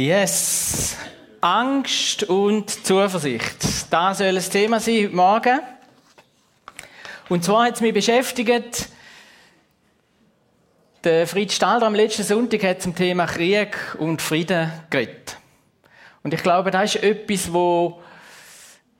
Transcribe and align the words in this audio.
Yes. 0.00 0.96
Angst 1.42 2.22
und 2.22 2.70
Zuversicht. 2.70 3.56
Das 3.90 4.16
soll 4.16 4.32
das 4.32 4.48
Thema 4.48 4.80
sein 4.80 5.04
heute 5.04 5.14
Morgen. 5.14 5.60
Und 7.28 7.44
zwar 7.44 7.66
hat 7.66 7.74
es 7.74 7.82
mich 7.82 7.92
beschäftigt, 7.92 8.88
der 11.04 11.26
Fritz 11.26 11.52
Stalder 11.52 11.86
am 11.86 11.94
letzten 11.94 12.22
Sonntag 12.22 12.62
hat 12.62 12.80
zum 12.80 12.94
Thema 12.94 13.26
Krieg 13.26 13.76
und 13.98 14.22
Frieden 14.22 14.72
geredet. 14.88 15.36
Und 16.22 16.32
ich 16.32 16.42
glaube, 16.42 16.70
das 16.70 16.94
ist 16.94 17.04
etwas, 17.04 17.52
wo, 17.52 18.00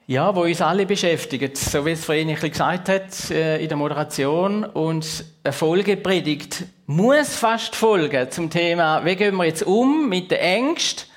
ja, 0.07 0.37
wo 0.37 0.43
uns 0.43 0.61
alle 0.61 0.85
beschäftigt. 0.85 1.57
So 1.57 1.87
wie 1.87 1.93
es 1.93 2.05
vorhin 2.05 2.35
gesagt 2.35 2.91
hat 2.91 3.31
äh, 3.31 3.57
in 3.63 3.69
der 3.69 3.79
Moderation. 3.79 4.65
Und 4.65 5.25
eine 5.45 5.55
Folgepredigt 5.55 6.65
muss 6.91 7.37
fast 7.37 7.77
folgen 7.77 8.33
zum 8.33 8.51
Thema, 8.51 9.05
wie 9.05 9.15
gehen 9.15 9.37
wir 9.37 9.45
jetzt 9.45 9.63
um 9.63 10.09
mit 10.09 10.33
der 10.33 10.43
Ängsten, 10.43 11.09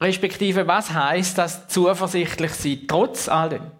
respektive 0.00 0.66
was 0.66 0.90
heißt 0.90 1.38
das 1.38 1.68
zuversichtlich 1.68 2.50
sein, 2.50 2.80
trotz 2.88 3.28
all 3.28 3.50
dem. 3.50 3.70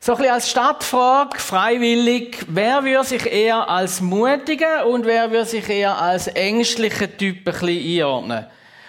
So 0.00 0.12
ein 0.12 0.18
bisschen 0.18 0.34
als 0.34 0.50
Stadtfrage, 0.50 1.38
freiwillig, 1.38 2.44
wer 2.48 2.82
würde 2.84 3.06
sich 3.06 3.24
eher 3.24 3.70
als 3.70 4.00
mutiger 4.00 4.88
und 4.88 5.06
wer 5.06 5.30
würde 5.30 5.46
sich 5.46 5.68
eher 5.68 5.96
als 5.96 6.26
ängstlicher 6.26 7.16
Typ 7.16 7.36
ein 7.38 7.44
bisschen 7.44 8.02
einordnen? 8.02 8.46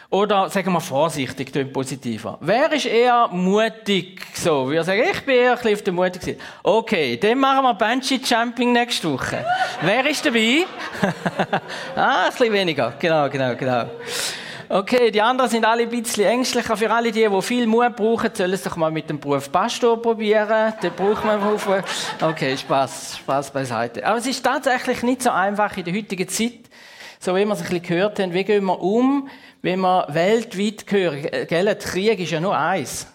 Oder 0.09 0.49
sagen 0.49 0.71
wir 0.71 0.79
vorsichtig, 0.79 1.51
klingt 1.51 1.73
positiver. 1.73 2.37
Wer 2.39 2.71
ist 2.71 2.85
eher 2.85 3.27
mutig? 3.27 4.21
So, 4.33 4.71
wir 4.71 4.81
sagen, 4.85 5.03
ich 5.11 5.21
bin 5.25 5.35
eher 5.35 5.51
ein 5.51 5.57
bisschen 5.57 5.73
auf 5.73 5.81
der 5.81 5.93
mutig 5.93 6.23
Seite. 6.23 6.37
Okay, 6.63 7.17
dann 7.17 7.37
machen 7.39 7.63
wir 7.63 7.73
Bungee 7.73 8.21
Jumping 8.23 8.71
nächste 8.71 9.11
Woche. 9.11 9.45
Wer 9.81 10.09
ist 10.09 10.25
dabei? 10.25 10.65
ah, 11.95 12.23
ein 12.23 12.31
bisschen 12.31 12.53
weniger. 12.53 12.93
Genau, 12.97 13.29
genau, 13.29 13.53
genau. 13.57 13.85
Okay, 14.69 15.11
die 15.11 15.21
anderen 15.21 15.49
sind 15.49 15.65
alle 15.65 15.83
ein 15.83 15.89
bisschen 15.89 16.25
ängstlicher. 16.25 16.77
Für 16.77 16.89
alle 16.89 17.11
die, 17.11 17.27
die 17.27 17.41
viel 17.41 17.67
Mut 17.67 17.93
brauchen, 17.97 18.29
sollen 18.33 18.53
es 18.53 18.63
doch 18.63 18.77
mal 18.77 18.91
mit 18.91 19.09
dem 19.09 19.19
Beruf 19.19 19.51
Pastor 19.51 20.01
probieren. 20.01 20.73
Den 20.81 20.93
braucht 20.93 21.25
man 21.25 21.41
auf. 21.43 21.67
Okay, 22.21 22.55
Spaß, 22.55 23.17
Spaß 23.17 23.51
beiseite. 23.51 24.05
Aber 24.05 24.19
es 24.19 24.25
ist 24.27 24.41
tatsächlich 24.41 25.03
nicht 25.03 25.21
so 25.21 25.31
einfach 25.31 25.75
in 25.75 25.83
der 25.83 25.93
heutigen 25.93 26.29
Zeit, 26.29 26.59
so 27.19 27.35
wie 27.35 27.45
wir 27.45 27.53
es 27.53 27.59
ein 27.59 27.63
bisschen 27.63 27.81
gehört 27.83 28.19
haben. 28.19 28.33
Wie 28.33 28.43
gehen 28.43 28.65
wir 28.65 28.81
um, 28.81 29.29
wenn 29.61 29.79
wir 29.79 30.07
weltweit 30.09 30.85
hören? 30.91 31.47
Gell, 31.47 31.75
Krieg 31.75 32.19
ist 32.19 32.31
ja 32.31 32.39
nur 32.39 32.57
eins. 32.57 33.07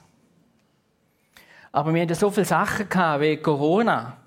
Aber 1.71 1.95
wir 1.95 2.03
hatten 2.03 2.15
so 2.15 2.31
viele 2.31 2.47
Sachen 2.47 2.89
gehabt, 2.89 3.23
wie 3.23 3.37
Corona. 3.37 4.19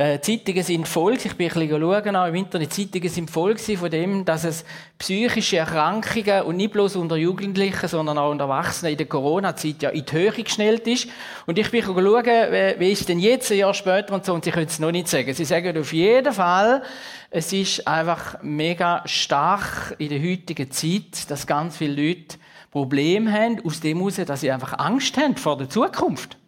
Äh, 0.00 0.18
Zeitungen 0.22 0.62
sind 0.62 0.88
voll, 0.88 1.16
ich 1.16 1.36
bin 1.36 1.50
ein 1.50 1.58
bisschen 1.58 1.78
schauen, 1.78 2.16
auch 2.16 2.26
im 2.26 2.34
Internet, 2.34 2.72
Zeitungen 2.72 3.10
sind 3.10 3.30
voll 3.30 3.58
von 3.58 3.90
dem, 3.90 4.24
dass 4.24 4.44
es 4.44 4.64
psychische 4.98 5.58
Erkrankungen 5.58 6.44
und 6.44 6.56
nicht 6.56 6.72
bloß 6.72 6.96
unter 6.96 7.16
Jugendlichen, 7.16 7.86
sondern 7.86 8.16
auch 8.16 8.30
unter 8.30 8.44
Erwachsenen 8.44 8.92
in 8.92 8.96
der 8.96 9.08
Corona-Zeit 9.08 9.82
ja 9.82 9.90
in 9.90 10.06
die 10.06 10.10
Höhe 10.10 10.32
geschnellt 10.32 10.86
ist. 10.86 11.06
Und 11.44 11.58
ich 11.58 11.70
bin 11.70 11.84
schauen, 11.84 11.98
wie 11.98 12.90
ist 12.90 13.10
denn 13.10 13.18
jetzt, 13.18 13.52
ein 13.52 13.58
Jahr 13.58 13.74
später 13.74 14.14
und 14.14 14.24
so, 14.24 14.32
und 14.32 14.42
sie 14.42 14.52
können 14.52 14.68
es 14.68 14.78
noch 14.78 14.90
nicht 14.90 15.06
sagen. 15.06 15.34
Sie 15.34 15.44
sagen 15.44 15.76
auf 15.76 15.92
jeden 15.92 16.32
Fall, 16.32 16.82
es 17.28 17.52
ist 17.52 17.86
einfach 17.86 18.42
mega 18.42 19.02
stark 19.04 19.96
in 19.98 20.08
der 20.08 20.22
heutigen 20.22 20.70
Zeit, 20.70 21.30
dass 21.30 21.46
ganz 21.46 21.76
viele 21.76 22.08
Leute 22.08 22.38
Probleme 22.70 23.30
haben, 23.30 23.60
aus 23.66 23.80
dem 23.80 23.98
heraus, 23.98 24.16
dass 24.16 24.40
sie 24.40 24.50
einfach 24.50 24.78
Angst 24.78 25.18
haben 25.18 25.36
vor 25.36 25.58
der 25.58 25.68
Zukunft. 25.68 26.39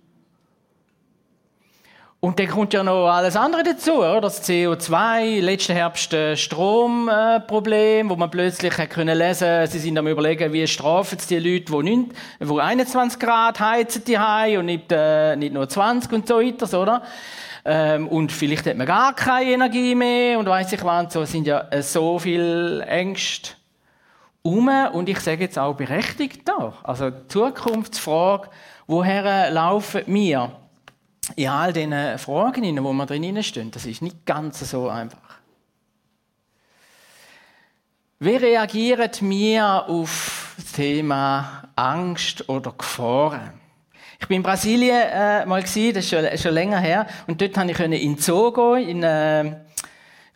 Und 2.25 2.39
dann 2.39 2.47
kommt 2.47 2.73
ja 2.73 2.85
noch 2.85 3.09
alles 3.09 3.35
andere 3.35 3.65
dazu, 3.65 3.95
oder? 3.95 4.21
Das 4.21 4.49
CO2, 4.49 5.41
letzten 5.41 5.73
Herbst 5.73 6.15
äh, 6.15 6.37
Stromproblem, 6.37 8.07
äh, 8.07 8.11
wo 8.11 8.15
man 8.15 8.31
plötzlich 8.31 8.73
können 8.91 9.19
lesen, 9.19 9.67
sie 9.67 9.81
sind 9.81 9.99
am 9.99 10.07
überlegen, 10.07 10.53
wie 10.53 10.65
strafen 10.69 11.19
die 11.29 11.41
Leute, 11.41 11.73
wo, 11.73 11.83
9, 11.83 12.13
wo 12.39 12.59
21 12.59 13.19
Grad 13.19 13.59
heizen 13.59 14.05
die 14.05 14.21
Hai 14.21 14.57
und 14.57 14.67
nicht, 14.67 14.93
äh, 14.93 15.35
nicht 15.35 15.53
nur 15.53 15.69
20 15.69 16.13
und 16.13 16.29
so 16.29 16.39
weiter, 16.39 16.81
oder? 16.81 17.03
Ähm, 17.65 18.07
und 18.07 18.31
vielleicht 18.31 18.67
hat 18.67 18.77
man 18.77 18.87
gar 18.87 19.17
keine 19.17 19.51
Energie 19.51 19.97
mehr 19.97 20.39
und 20.39 20.47
weiß 20.47 20.75
ich 20.75 20.85
was, 20.85 21.13
so 21.13 21.25
sind 21.25 21.49
ja 21.49 21.67
äh, 21.73 21.83
so 21.83 22.21
viel 22.21 22.85
Ängste 22.87 23.55
um 24.43 24.69
und 24.93 25.09
ich 25.09 25.19
sage 25.19 25.43
jetzt 25.43 25.59
auch 25.59 25.75
berechtigt 25.75 26.49
da. 26.49 26.73
Also 26.85 27.11
Zukunftsfrage, 27.27 28.49
woher 28.87 29.51
laufen 29.51 30.03
wir? 30.07 30.62
In 31.37 31.49
all 31.49 31.73
diesen 31.73 32.19
Fragen, 32.19 32.85
wo 32.85 32.93
wir 32.93 33.07
drin 33.07 33.43
stehen, 33.43 33.71
das 33.71 33.87
ist 33.87 34.03
nicht 34.03 34.27
ganz 34.27 34.59
so 34.69 34.89
einfach. 34.89 35.19
Wie 38.19 38.37
reagieren 38.37 39.11
wir 39.21 39.89
auf 39.89 40.55
das 40.57 40.73
Thema 40.73 41.65
Angst 41.75 42.49
oder 42.49 42.73
Gefahren? 42.73 43.53
Ich 44.21 44.29
bin 44.29 44.37
in 44.37 44.43
Brasilien 44.45 45.03
äh, 45.13 45.45
mal 45.47 45.63
gewesen, 45.63 45.95
das 45.95 46.05
ist 46.05 46.11
schon, 46.11 46.39
schon 46.39 46.55
länger 46.55 46.79
her, 46.79 47.09
und 47.27 47.41
dort 47.41 47.53
konnte 47.53 47.73
ich 47.73 48.03
in 48.03 48.17
Zoo 48.19 48.53
gehen, 48.53 48.89
in, 48.89 49.03
äh, 49.03 49.57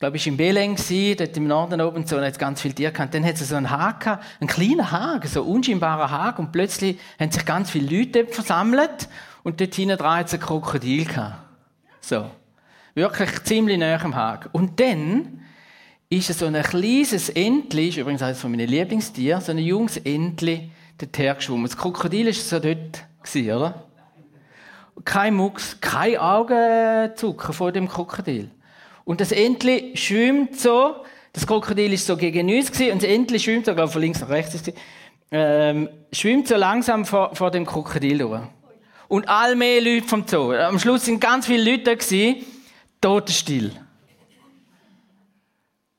glaube, 0.00 0.16
ich 0.16 0.26
in 0.26 0.36
Belém, 0.36 0.74
gewesen, 0.74 1.16
dort 1.16 1.36
im 1.36 1.46
Norden 1.46 1.80
oben, 1.80 2.04
so, 2.04 2.16
und 2.16 2.24
hat 2.24 2.36
ganz 2.40 2.60
viele 2.60 2.74
Tiere 2.74 2.90
gehabt. 2.90 3.14
Dann 3.14 3.24
hat 3.24 3.36
es 3.36 3.48
so 3.48 3.54
einen 3.54 3.70
Haken, 3.70 4.18
einen 4.40 4.48
kleinen 4.48 4.90
Haken, 4.90 5.28
so 5.28 5.42
einen 5.42 5.52
unscheinbaren 5.52 6.10
Haken, 6.10 6.46
und 6.46 6.52
plötzlich 6.52 6.98
haben 7.20 7.30
sich 7.30 7.44
ganz 7.44 7.70
viele 7.70 7.96
Leute 7.96 8.24
dort 8.24 8.34
versammelt, 8.34 9.08
und 9.46 9.60
dort 9.60 9.76
hinten 9.76 9.96
dran 9.96 10.18
hat 10.18 10.26
es 10.26 10.34
ein 10.34 10.40
Krokodil 10.40 11.04
gehabt. 11.04 11.36
So. 12.00 12.28
Wirklich 12.96 13.44
ziemlich 13.44 13.78
nah 13.78 13.94
am 14.02 14.16
Haken. 14.16 14.48
Und 14.50 14.80
dann 14.80 15.40
ist 16.08 16.36
so 16.36 16.46
ein 16.46 16.60
kleines 16.60 17.28
Entli, 17.28 17.90
ist 17.90 17.96
übrigens 17.96 18.22
eines 18.22 18.40
von 18.40 18.50
meinen 18.50 18.66
Lieblingstieren, 18.68 19.40
so 19.40 19.52
ein 19.52 19.58
junges 19.58 19.98
Entli 19.98 20.72
dorthin 20.98 21.32
geschwommen. 21.36 21.66
Das 21.66 21.76
Krokodil 21.76 22.26
war 22.26 22.32
so 22.32 22.58
dort, 22.58 23.04
oder? 23.36 23.84
Kein 25.04 25.34
Mucks, 25.34 25.80
kein 25.80 26.16
Augenzucker 26.16 27.52
vor 27.52 27.70
dem 27.70 27.86
Krokodil. 27.86 28.50
Und 29.04 29.20
das 29.20 29.30
Entli 29.30 29.96
schwimmt 29.96 30.58
so, 30.58 31.04
das 31.32 31.46
Krokodil 31.46 31.92
ist 31.92 32.04
so 32.04 32.16
gegen 32.16 32.50
uns 32.50 32.72
gewesen, 32.72 32.94
und 32.94 33.02
das 33.04 33.08
Entli 33.08 33.38
schwimmt 33.38 33.66
so, 33.66 33.76
glaube 33.76 33.92
von 33.92 34.02
links 34.02 34.20
nach 34.20 34.28
rechts 34.28 34.72
ähm, 35.30 35.88
schwimmt 36.10 36.48
so 36.48 36.56
langsam 36.56 37.04
vor, 37.04 37.32
vor 37.36 37.52
dem 37.52 37.64
Krokodil 37.64 38.18
durch 38.18 38.40
und 39.08 39.28
all 39.28 39.56
mehr 39.56 39.80
Leute 39.80 40.06
vom 40.06 40.26
Zoo. 40.26 40.52
Am 40.52 40.78
Schluss 40.78 41.04
sind 41.04 41.20
ganz 41.20 41.46
viele 41.46 41.70
Leute 41.70 41.96
da 41.96 42.40
totenstill. 43.00 43.72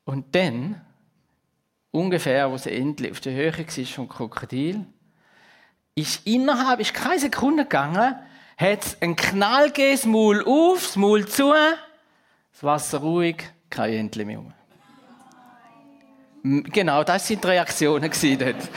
Und 0.04 0.34
dann, 0.34 0.80
ungefähr, 1.90 2.50
wo 2.50 2.56
sie 2.56 2.72
endlich 2.72 3.12
auf 3.12 3.20
der 3.20 3.34
Höhe 3.34 3.52
war 3.52 3.84
vom 3.86 4.08
Krokodil, 4.08 4.86
ist 5.94 6.26
innerhalb, 6.26 6.80
ist 6.80 6.94
keine 6.94 7.18
Sekunde 7.18 7.64
gegangen, 7.64 8.14
hat 8.56 8.84
es 8.84 9.02
einen 9.02 9.16
Knall 9.16 9.66
gegeben, 9.66 9.92
das 9.92 10.06
Maul 10.06 10.44
auf, 10.44 10.82
das 10.82 10.96
Maul 10.96 11.26
zu, 11.26 11.52
das 12.52 12.62
Wasser 12.62 12.98
ruhig, 12.98 13.44
kein 13.70 13.92
Entchen 13.92 14.26
mehr. 14.26 14.44
Genau, 16.42 17.04
das 17.04 17.28
waren 17.28 17.40
die 17.40 17.46
Reaktionen 17.46 18.10
dort 18.38 18.68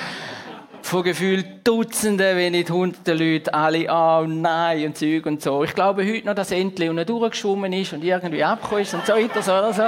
von 0.91 1.03
gefühlt 1.03 1.65
Dutzenden, 1.65 2.35
wenn 2.35 2.51
nicht 2.51 2.69
Hunderten 2.69 3.17
Leute, 3.17 3.53
alle, 3.53 3.87
oh 3.89 4.25
nein, 4.27 4.87
und 4.87 4.97
Zeug 4.97 5.25
und 5.25 5.41
so. 5.41 5.63
Ich 5.63 5.73
glaube 5.73 6.05
heute 6.05 6.25
noch, 6.25 6.35
dass 6.35 6.51
endlich 6.51 6.89
unten 6.89 7.05
durchgeschwommen 7.05 7.71
ist 7.71 7.93
und 7.93 8.03
irgendwie 8.03 8.43
abgekommen 8.43 8.83
ist 8.83 8.93
und 8.93 9.05
so 9.05 9.13
weiter, 9.13 9.41
so 9.41 9.53
oder 9.53 9.71
so. 9.71 9.83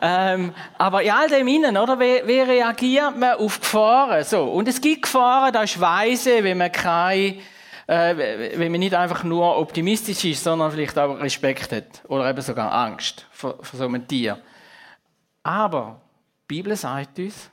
Ähm, 0.00 0.54
aber 0.78 1.02
in 1.02 1.10
all 1.10 1.28
dem 1.28 1.48
innen, 1.48 1.76
oder? 1.76 1.98
Wie, 1.98 2.24
wie, 2.24 2.38
reagiert 2.38 3.18
man 3.18 3.38
auf 3.38 3.58
Gefahren? 3.58 4.22
So. 4.22 4.44
Und 4.44 4.68
es 4.68 4.80
gibt 4.80 5.02
Gefahren, 5.02 5.52
da 5.52 5.64
ist 5.64 5.80
weise, 5.80 6.44
wenn 6.44 6.58
man 6.58 6.70
kein, 6.70 7.40
äh, 7.88 8.52
wenn 8.54 8.70
man 8.70 8.78
nicht 8.78 8.94
einfach 8.94 9.24
nur 9.24 9.58
optimistisch 9.58 10.24
ist, 10.24 10.44
sondern 10.44 10.70
vielleicht 10.70 10.96
auch 10.96 11.18
Respekt 11.18 11.72
hat. 11.72 12.04
Oder 12.06 12.30
eben 12.30 12.40
sogar 12.40 12.72
Angst 12.72 13.26
vor, 13.32 13.58
vor 13.60 13.78
so 13.80 13.86
einem 13.86 14.06
Tier. 14.06 14.40
Aber 15.42 16.00
die 16.48 16.54
Bibel 16.54 16.76
sagt 16.76 17.18
uns, 17.18 17.50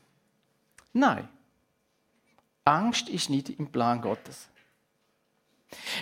nein. 0.93 1.27
Angst 2.65 3.09
ist 3.09 3.29
nicht 3.29 3.49
im 3.49 3.71
Plan 3.71 4.01
Gottes. 4.01 4.49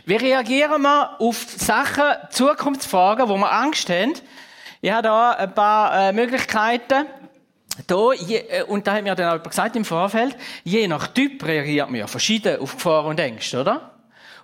Wie 0.05 0.15
reagieren 0.15 0.81
wir 0.81 1.19
auf 1.19 1.37
Sachen, 1.57 2.03
Zukunftsfragen, 2.29 3.27
wo 3.27 3.37
wir 3.37 3.51
Angst 3.51 3.89
haben? 3.89 4.13
Ich 4.81 4.91
habe 4.91 5.03
da 5.03 5.31
ein 5.31 5.53
paar 5.53 6.09
äh, 6.09 6.13
Möglichkeiten. 6.13 7.05
Da, 7.85 8.11
äh, 8.11 8.63
und 8.63 8.87
da 8.87 8.95
haben 8.95 9.05
wir 9.05 9.15
dann 9.15 9.39
auch 9.39 9.43
gesagt 9.43 9.75
im 9.75 9.85
Vorfeld, 9.85 10.35
je 10.63 10.87
nach 10.87 11.07
Typ 11.07 11.43
reagiert 11.43 11.89
man 11.89 11.99
ja 11.99 12.07
verschieden 12.07 12.59
auf 12.59 12.75
Gefahren 12.75 13.07
und 13.07 13.19
Ängste, 13.19 13.61
oder? 13.61 13.91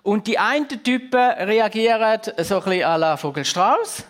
Und 0.02 0.26
die 0.26 0.38
einen 0.38 0.68
Typen 0.68 1.18
reagieren 1.18 2.20
so 2.38 2.58
ein 2.58 2.64
bisschen 2.64 2.84
à 2.84 2.96
la 2.98 3.16
Vogelstrauß. 3.16 4.04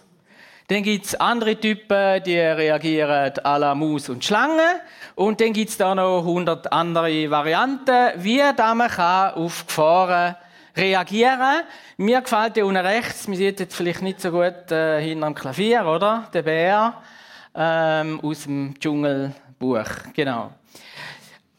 Dann 0.69 0.83
gibt's 0.83 1.15
andere 1.15 1.57
Typen, 1.61 2.23
die 2.25 2.39
reagieren 2.39 3.33
à 3.45 3.59
la 3.59 3.75
Maus 3.75 4.09
und 4.09 4.25
Schlange. 4.25 4.81
Und 5.15 5.41
dann 5.41 5.53
gibt's 5.53 5.77
da 5.77 5.95
noch 5.95 6.21
100 6.21 6.73
andere 6.73 7.31
Varianten, 7.31 8.13
wie 8.17 8.43
man 8.57 8.89
kann 8.89 9.35
auf 9.35 9.67
Gefahren 9.67 10.37
reagieren 10.77 11.63
Mir 11.97 12.21
gefällt 12.21 12.57
der 12.57 12.67
unten 12.67 12.85
rechts, 12.85 13.29
man 13.29 13.37
sieht 13.37 13.61
jetzt 13.61 13.77
vielleicht 13.77 14.03
nicht 14.03 14.21
so 14.21 14.31
gut 14.31 14.71
äh, 14.71 15.01
hinter 15.01 15.27
dem 15.27 15.35
Klavier, 15.35 15.87
oder? 15.87 16.29
Der 16.33 16.43
Bär 16.43 16.95
ähm, 17.55 18.21
aus 18.21 18.45
dem 18.45 18.75
Dschungelbuch, 18.79 20.13
genau. 20.13 20.51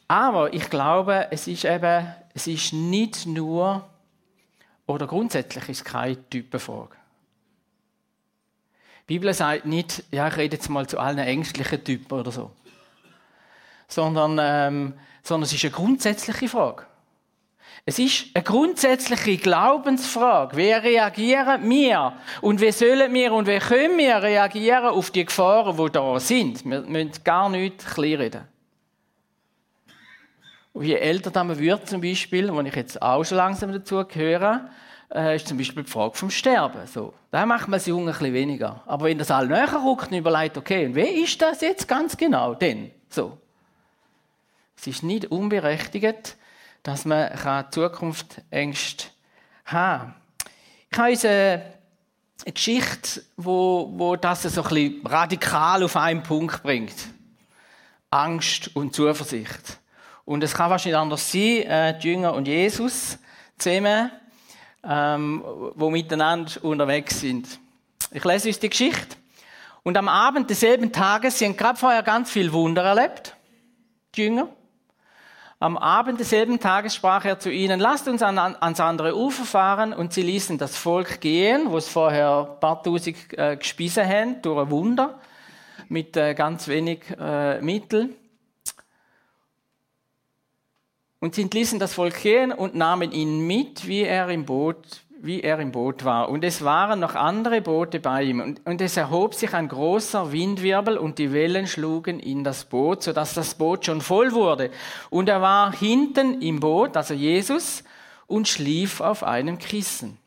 Aber 0.08 0.54
ich 0.54 0.70
glaube, 0.70 1.28
es 1.32 1.48
ist 1.48 1.66
eben, 1.66 2.08
es 2.34 2.48
ist 2.48 2.74
nicht 2.74 3.26
nur, 3.26 3.88
oder 4.86 5.08
grundsätzlich 5.08 5.70
ist 5.70 5.78
es 5.78 5.84
keine 5.84 6.30
Typenfrage. 6.30 6.96
Die 9.08 9.14
Bibel 9.14 9.34
sagt 9.34 9.66
nicht, 9.66 10.04
ja, 10.12 10.28
ich 10.28 10.38
rede 10.38 10.56
jetzt 10.56 10.70
mal 10.70 10.88
zu 10.88 10.98
allen 10.98 11.20
ängstlichen 11.20 11.84
Typen 11.84 12.20
oder 12.20 12.32
so. 12.32 12.52
Sondern, 13.88 14.40
ähm, 14.42 14.94
sondern 15.22 15.44
es 15.44 15.54
ist 15.54 15.64
eine 15.64 15.72
grundsätzliche 15.72 16.48
Frage. 16.48 16.86
Es 17.86 18.00
ist 18.00 18.28
eine 18.34 18.44
grundsätzliche 18.44 19.38
Glaubensfrage. 19.38 20.58
Wie 20.58 20.72
reagieren 20.72 21.70
wir? 21.70 22.14
Und 22.42 22.60
wie 22.60 22.72
sollen 22.72 23.14
wir 23.14 23.32
und 23.32 23.46
wie 23.46 23.60
können 23.60 23.96
wir 24.00 24.24
reagieren 24.24 24.86
auf 24.86 25.12
die 25.12 25.24
Gefahren, 25.24 25.78
die 25.78 25.92
da 25.92 26.20
sind? 26.20 26.66
Wir 26.66 26.82
müssen 26.82 27.24
gar 27.24 27.48
nicht 27.48 27.86
klein 27.86 28.16
reden. 28.16 28.42
Und 30.74 30.84
je 30.84 30.96
älter 30.96 31.44
man 31.44 31.60
wird, 31.60 31.88
zum 31.88 32.02
Beispiel, 32.02 32.52
wo 32.52 32.60
ich 32.62 32.76
jetzt 32.76 33.00
auch 33.00 33.24
schon 33.24 33.38
langsam 33.38 33.72
dazu 33.72 34.04
gehöre, 34.04 34.68
äh, 35.14 35.36
ist 35.36 35.48
zum 35.48 35.58
Beispiel 35.58 35.84
die 35.84 35.92
Frage 35.92 36.16
vom 36.16 36.30
Sterben. 36.30 36.86
So. 36.88 37.14
Da 37.32 37.46
macht 37.46 37.68
man 37.68 37.78
es 37.78 37.88
ein 37.88 38.06
bisschen 38.06 38.34
weniger. 38.34 38.84
Aber 38.86 39.06
wenn 39.06 39.18
das 39.18 39.32
all 39.32 39.48
näher 39.48 39.82
rückt 39.86 40.12
und 40.12 40.18
überlegt, 40.18 40.58
okay, 40.58 40.86
und 40.86 40.96
wie 40.96 41.24
ist 41.24 41.42
das 41.42 41.62
jetzt 41.62 41.88
ganz 41.88 42.18
genau 42.18 42.54
denn? 42.56 42.92
So. 43.10 43.38
Es 44.78 44.88
ist 44.88 45.04
nicht 45.04 45.26
unberechtigt, 45.32 46.38
dass 46.84 47.06
man 47.06 47.32
Zukunftsängste 47.72 49.06
haben 49.66 50.14
kann. 50.14 50.16
Ich 50.92 50.98
habe 50.98 51.12
uns 51.12 51.26
eine 51.26 52.54
Geschichte, 52.54 53.24
wo, 53.38 53.92
wo 53.96 54.16
das 54.16 54.44
so 54.44 54.62
ein 54.62 54.70
bisschen 54.70 55.08
radikal 55.08 55.84
auf 55.84 55.96
einen 55.96 56.24
Punkt 56.24 56.62
bringt. 56.62 56.94
Angst 58.12 58.76
und 58.76 58.94
Zuversicht. 58.94 59.80
Und 60.26 60.44
es 60.44 60.54
kann 60.54 60.70
wahrscheinlich 60.70 60.98
anders 60.98 61.32
sein, 61.32 61.62
äh, 61.64 62.00
die 62.00 62.10
Jünger 62.10 62.34
und 62.34 62.48
Jesus 62.48 63.18
zusammen, 63.58 64.12
ähm, 64.88 65.44
wo 65.76 65.90
miteinander 65.90 66.52
unterwegs 66.64 67.20
sind. 67.20 67.60
Ich 68.12 68.24
lese 68.24 68.48
uns 68.50 68.60
die 68.60 68.70
Geschichte. 68.70 69.18
Und 69.84 69.98
am 69.98 70.08
Abend 70.08 70.50
desselben 70.50 70.92
Tages, 70.92 71.38
sie 71.40 71.46
haben 71.46 71.58
gerade 71.58 71.78
vorher 71.78 72.04
ganz 72.04 72.32
viel 72.32 72.52
Wunder 72.54 72.84
erlebt, 72.84 73.36
die 74.16 74.24
Jünger. 74.24 74.48
Am 75.60 75.78
Abend 75.78 76.20
desselben 76.20 76.60
Tages 76.60 76.96
sprach 76.96 77.24
er 77.24 77.40
zu 77.40 77.50
ihnen, 77.50 77.80
lasst 77.80 78.08
uns 78.08 78.22
an, 78.22 78.38
ans 78.38 78.80
andere 78.80 79.16
Ufer 79.16 79.46
fahren. 79.46 79.94
Und 79.94 80.14
sie 80.14 80.22
ließen 80.22 80.58
das 80.58 80.76
Volk 80.76 81.22
gehen, 81.22 81.72
wo 81.72 81.78
es 81.78 81.88
vorher 81.88 82.50
ein 82.52 82.60
paar 82.60 82.84
Tausend 82.84 83.18
äh, 83.38 83.56
gespissen 83.56 84.08
haben, 84.08 84.42
durch 84.42 84.60
ein 84.60 84.70
Wunder, 84.70 85.20
mit 85.88 86.18
äh, 86.18 86.34
ganz 86.34 86.68
wenig 86.68 87.04
äh, 87.20 87.62
Mitteln. 87.62 88.16
Und 91.26 91.34
sie 91.34 91.42
entließen 91.42 91.80
das 91.80 91.96
Volk 91.96 92.22
gehen 92.22 92.52
und 92.52 92.76
nahmen 92.76 93.12
ihn 93.12 93.48
mit, 93.48 93.88
wie 93.88 94.04
er 94.04 94.30
im 94.30 94.46
Boot, 94.46 94.78
wie 95.20 95.42
er 95.42 95.58
im 95.58 95.72
Boot 95.72 96.06
war. 96.06 96.30
Und 96.30 96.44
es 96.44 96.64
waren 96.64 97.00
noch 97.00 97.16
andere 97.16 97.62
Boote 97.62 98.00
bei 98.00 98.22
ihm. 98.22 98.40
Und, 98.40 98.64
und 98.64 98.80
es 98.80 98.96
erhob 98.96 99.34
sich 99.34 99.52
ein 99.56 99.68
großer 99.68 100.32
Windwirbel 100.32 101.00
und 101.00 101.18
die 101.18 101.34
Wellen 101.34 101.66
schlugen 101.66 102.20
in 102.20 102.44
das 102.44 102.66
Boot, 102.66 103.02
sodass 103.02 103.34
das 103.34 103.56
Boot 103.56 103.88
schon 103.88 104.02
voll 104.02 104.34
wurde. 104.34 104.70
Und 105.10 105.28
er 105.28 105.42
war 105.42 105.74
hinten 105.74 106.44
im 106.44 106.60
Boot, 106.60 106.96
also 106.96 107.16
Jesus, 107.16 107.84
und 108.28 108.48
schlief 108.48 109.02
auf 109.02 109.24
einem 109.24 109.58
Kissen. 109.58 110.20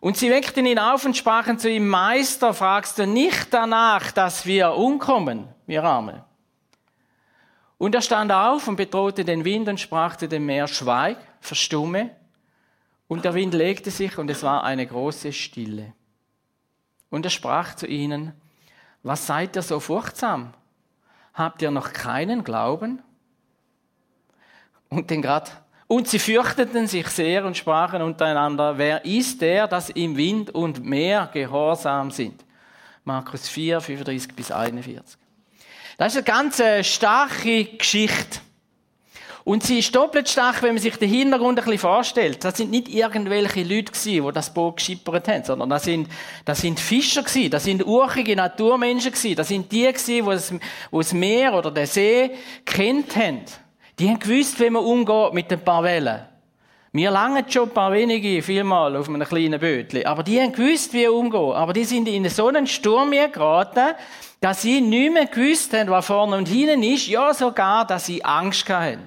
Und 0.00 0.16
sie 0.16 0.30
weckten 0.30 0.64
ihn 0.64 0.78
auf 0.78 1.04
und 1.04 1.14
sprachen 1.14 1.58
zu 1.58 1.68
ihm, 1.70 1.86
Meister, 1.88 2.54
fragst 2.54 2.98
du 2.98 3.06
nicht 3.06 3.52
danach, 3.52 4.12
dass 4.12 4.46
wir 4.46 4.76
umkommen, 4.76 5.46
wir 5.66 5.84
Arme? 5.84 6.24
Und 7.80 7.94
er 7.94 8.02
stand 8.02 8.30
auf 8.30 8.68
und 8.68 8.76
bedrohte 8.76 9.24
den 9.24 9.42
Wind 9.46 9.66
und 9.66 9.80
sprach 9.80 10.14
zu 10.16 10.28
dem 10.28 10.44
Meer, 10.44 10.68
schweig, 10.68 11.16
verstumme. 11.40 12.10
Und 13.08 13.24
der 13.24 13.32
Wind 13.32 13.54
legte 13.54 13.90
sich 13.90 14.18
und 14.18 14.28
es 14.28 14.42
war 14.42 14.64
eine 14.64 14.86
große 14.86 15.32
Stille. 15.32 15.94
Und 17.08 17.24
er 17.24 17.30
sprach 17.30 17.74
zu 17.74 17.86
ihnen, 17.86 18.34
was 19.02 19.26
seid 19.26 19.56
ihr 19.56 19.62
so 19.62 19.80
furchtsam? 19.80 20.52
Habt 21.32 21.62
ihr 21.62 21.70
noch 21.70 21.94
keinen 21.94 22.44
Glauben? 22.44 23.02
Und 24.90 25.08
den 25.08 25.22
grad, 25.22 25.50
und 25.86 26.06
sie 26.06 26.18
fürchteten 26.18 26.86
sich 26.86 27.08
sehr 27.08 27.46
und 27.46 27.56
sprachen 27.56 28.02
untereinander, 28.02 28.76
wer 28.76 29.06
ist 29.06 29.40
der, 29.40 29.66
dass 29.66 29.88
ihm 29.88 30.18
Wind 30.18 30.50
und 30.50 30.84
Meer 30.84 31.30
gehorsam 31.32 32.10
sind? 32.10 32.44
Markus 33.04 33.48
4, 33.48 33.80
35 33.80 34.36
bis 34.36 34.52
41. 34.52 35.19
Das 36.00 36.14
ist 36.14 36.26
eine 36.26 36.38
ganz 36.38 36.58
äh, 36.60 36.82
starke 36.82 37.64
Geschichte. 37.76 38.40
Und 39.44 39.64
sie 39.64 39.80
ist 39.80 39.94
doppelt 39.94 40.30
stark, 40.30 40.62
wenn 40.62 40.72
man 40.72 40.82
sich 40.82 40.96
den 40.96 41.10
Hintergrund 41.10 41.58
ein 41.58 41.64
bisschen 41.66 41.78
vorstellt. 41.78 42.42
Das 42.42 42.56
sind 42.56 42.70
nicht 42.70 42.88
irgendwelche 42.88 43.62
Leute 43.62 43.92
gewesen, 43.92 44.26
die 44.26 44.32
das 44.32 44.54
Boot 44.54 44.78
geschippert 44.78 45.28
haben, 45.28 45.44
sondern 45.44 45.68
das 45.68 45.84
sind, 45.84 46.08
das 46.46 46.62
sind 46.62 46.80
Fischer 46.80 47.22
gewesen, 47.22 47.50
das 47.50 47.64
sind 47.64 47.84
urchige 47.84 48.34
Naturmenschen 48.34 49.12
gewesen, 49.12 49.36
das 49.36 49.48
sind 49.48 49.70
die 49.70 49.82
gewesen, 49.82 50.06
die 50.06 50.22
das, 50.22 50.48
die 50.48 50.58
das 50.90 51.12
Meer 51.12 51.52
oder 51.52 51.70
den 51.70 51.86
See 51.86 52.30
kennt 52.64 53.14
haben. 53.14 53.42
Die 53.98 54.08
haben 54.08 54.20
gewusst, 54.20 54.58
wie 54.58 54.70
man 54.70 54.82
umgeht 54.82 55.34
mit 55.34 55.52
ein 55.52 55.62
paar 55.62 55.82
Wellen. 55.82 56.22
Wir 56.92 57.12
langen 57.12 57.48
schon 57.48 57.68
ein 57.68 57.74
paar 57.74 57.92
wenige, 57.92 58.42
vielmal 58.42 58.96
auf 58.96 59.08
einem 59.08 59.26
kleinen 59.26 59.60
Bötchen. 59.60 60.06
Aber 60.06 60.24
die 60.24 60.40
haben 60.40 60.52
gewusst, 60.52 60.92
wie 60.92 61.06
umgehen. 61.06 61.52
Aber 61.52 61.72
die 61.72 61.84
sind 61.84 62.08
in 62.08 62.28
so 62.28 62.48
einen 62.48 62.66
Sturm 62.66 63.12
geraten, 63.12 63.94
dass 64.40 64.62
sie 64.62 64.80
nicht 64.80 65.12
mehr 65.12 65.26
gewusst 65.26 65.72
haben, 65.72 65.90
was 65.90 66.06
vorne 66.06 66.36
und 66.36 66.48
hinten 66.48 66.82
ist. 66.82 67.06
Ja, 67.06 67.32
sogar, 67.32 67.86
dass 67.86 68.06
sie 68.06 68.24
Angst 68.24 68.68
hatten. 68.68 69.06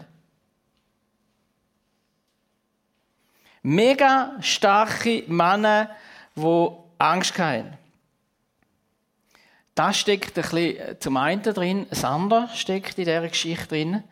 Mega 3.64 4.38
starke 4.42 5.24
Männer, 5.28 5.90
die 6.36 6.68
Angst 7.00 7.38
hatten. 7.38 7.78
Das 9.76 9.98
steckt 9.98 10.38
ein 10.38 10.42
bisschen 10.42 11.00
zum 11.00 11.18
einen 11.18 11.42
drin, 11.42 11.88
das 11.90 12.06
andere 12.06 12.48
steckt 12.54 12.98
in 12.98 13.06
dieser 13.06 13.28
Geschichte 13.28 13.68
drin. 13.68 14.04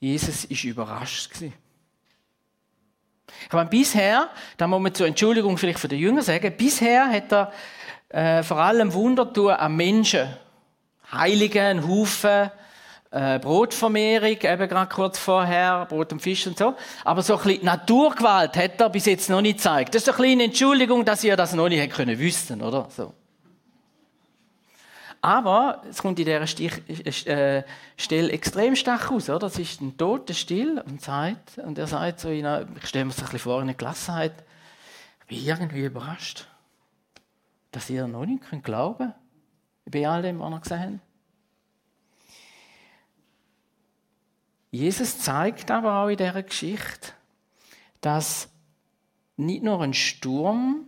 Jesus 0.00 0.48
war 0.48 0.70
überrascht. 0.70 1.30
Ich 3.46 3.52
meine, 3.52 3.68
bisher, 3.68 4.28
da 4.56 4.66
muss 4.66 4.80
man 4.80 4.94
zur 4.94 5.06
Entschuldigung 5.06 5.56
vielleicht 5.58 5.78
für 5.78 5.88
die 5.88 5.96
Jünger 5.96 6.22
sagen, 6.22 6.52
bisher 6.56 7.08
hat 7.08 7.32
er 7.32 7.52
äh, 8.08 8.42
vor 8.42 8.58
allem 8.58 8.92
Wunder 8.92 9.32
tun 9.32 9.50
an 9.50 9.76
Menschen. 9.76 10.28
Heiligen, 11.10 11.88
Haufen, 11.88 12.50
äh, 13.10 13.38
Brotvermehrung, 13.38 14.36
eben 14.42 14.68
gerade 14.68 14.94
kurz 14.94 15.18
vorher, 15.18 15.86
Brot 15.86 16.12
und 16.12 16.20
Fisch 16.20 16.46
und 16.46 16.58
so. 16.58 16.74
Aber 17.04 17.22
so 17.22 17.36
ein 17.36 17.42
bisschen 17.42 17.64
Naturgewalt 17.64 18.56
hat 18.56 18.80
er 18.80 18.90
bis 18.90 19.06
jetzt 19.06 19.30
noch 19.30 19.40
nicht 19.40 19.58
gezeigt. 19.58 19.94
Das 19.94 20.02
ist 20.02 20.08
eine 20.08 20.16
kleine 20.16 20.44
Entschuldigung, 20.44 21.04
dass 21.04 21.24
ihr 21.24 21.36
das 21.36 21.54
noch 21.54 21.68
nicht 21.68 21.80
hätte 21.80 21.94
können 21.94 22.18
wissen, 22.18 22.60
oder? 22.60 22.88
So. 22.94 23.14
Aber 25.20 25.82
es 25.88 26.00
kommt 26.00 26.18
in 26.18 26.26
dieser 26.26 26.46
Stich, 26.46 26.72
äh, 27.26 27.64
Stelle 27.96 28.30
extrem 28.30 28.76
stark 28.76 29.10
aus, 29.10 29.28
oder? 29.28 29.48
Es 29.48 29.58
ist 29.58 29.80
ein 29.80 29.96
toter 29.96 30.34
Still 30.34 30.82
und 30.86 31.00
sagt, 31.00 31.58
und 31.58 31.76
er 31.78 31.86
sagt 31.88 32.20
so, 32.20 32.28
in 32.30 32.46
einer, 32.46 32.68
ich 32.76 32.86
stelle 32.86 33.06
mir 33.06 33.10
das 33.10 33.18
ein 33.18 33.24
bisschen 33.24 33.38
vor, 33.40 33.56
in 33.56 33.62
einer 33.62 33.74
Gelassenheit, 33.74 34.44
ich 35.22 35.26
bin 35.26 35.44
irgendwie 35.44 35.84
überrascht, 35.84 36.46
dass 37.72 37.90
ihr 37.90 38.06
noch 38.06 38.26
nicht 38.26 38.44
glauben 38.62 38.98
könnt, 38.98 39.14
bei 39.92 40.08
all 40.08 40.22
dem, 40.22 40.38
was 40.38 40.52
ihr 40.52 40.60
gesehen 40.60 41.00
habt. 41.00 41.08
Jesus 44.70 45.18
zeigt 45.18 45.70
aber 45.70 46.02
auch 46.02 46.08
in 46.08 46.16
dieser 46.16 46.42
Geschichte, 46.42 47.12
dass 48.00 48.48
nicht 49.36 49.62
nur 49.62 49.80
ein 49.80 49.94
Sturm, 49.94 50.86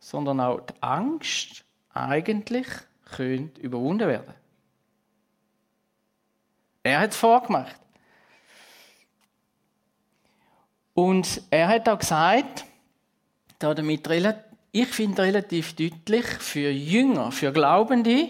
sondern 0.00 0.40
auch 0.40 0.60
die 0.60 0.74
Angst 0.82 1.64
eigentlich 1.92 2.66
könnte 3.06 3.60
überwunden 3.60 4.08
werden. 4.08 4.34
Er 6.82 7.00
hat 7.00 7.10
es 7.10 7.16
vorgemacht. 7.16 7.76
Und 10.94 11.42
er 11.50 11.68
hat 11.68 11.88
auch 11.88 11.98
gesagt, 11.98 12.64
damit 13.58 14.08
ich 14.72 14.88
finde 14.88 15.22
relativ 15.22 15.74
deutlich, 15.74 16.26
für 16.26 16.70
Jünger, 16.70 17.32
für 17.32 17.52
Glaubende 17.52 18.28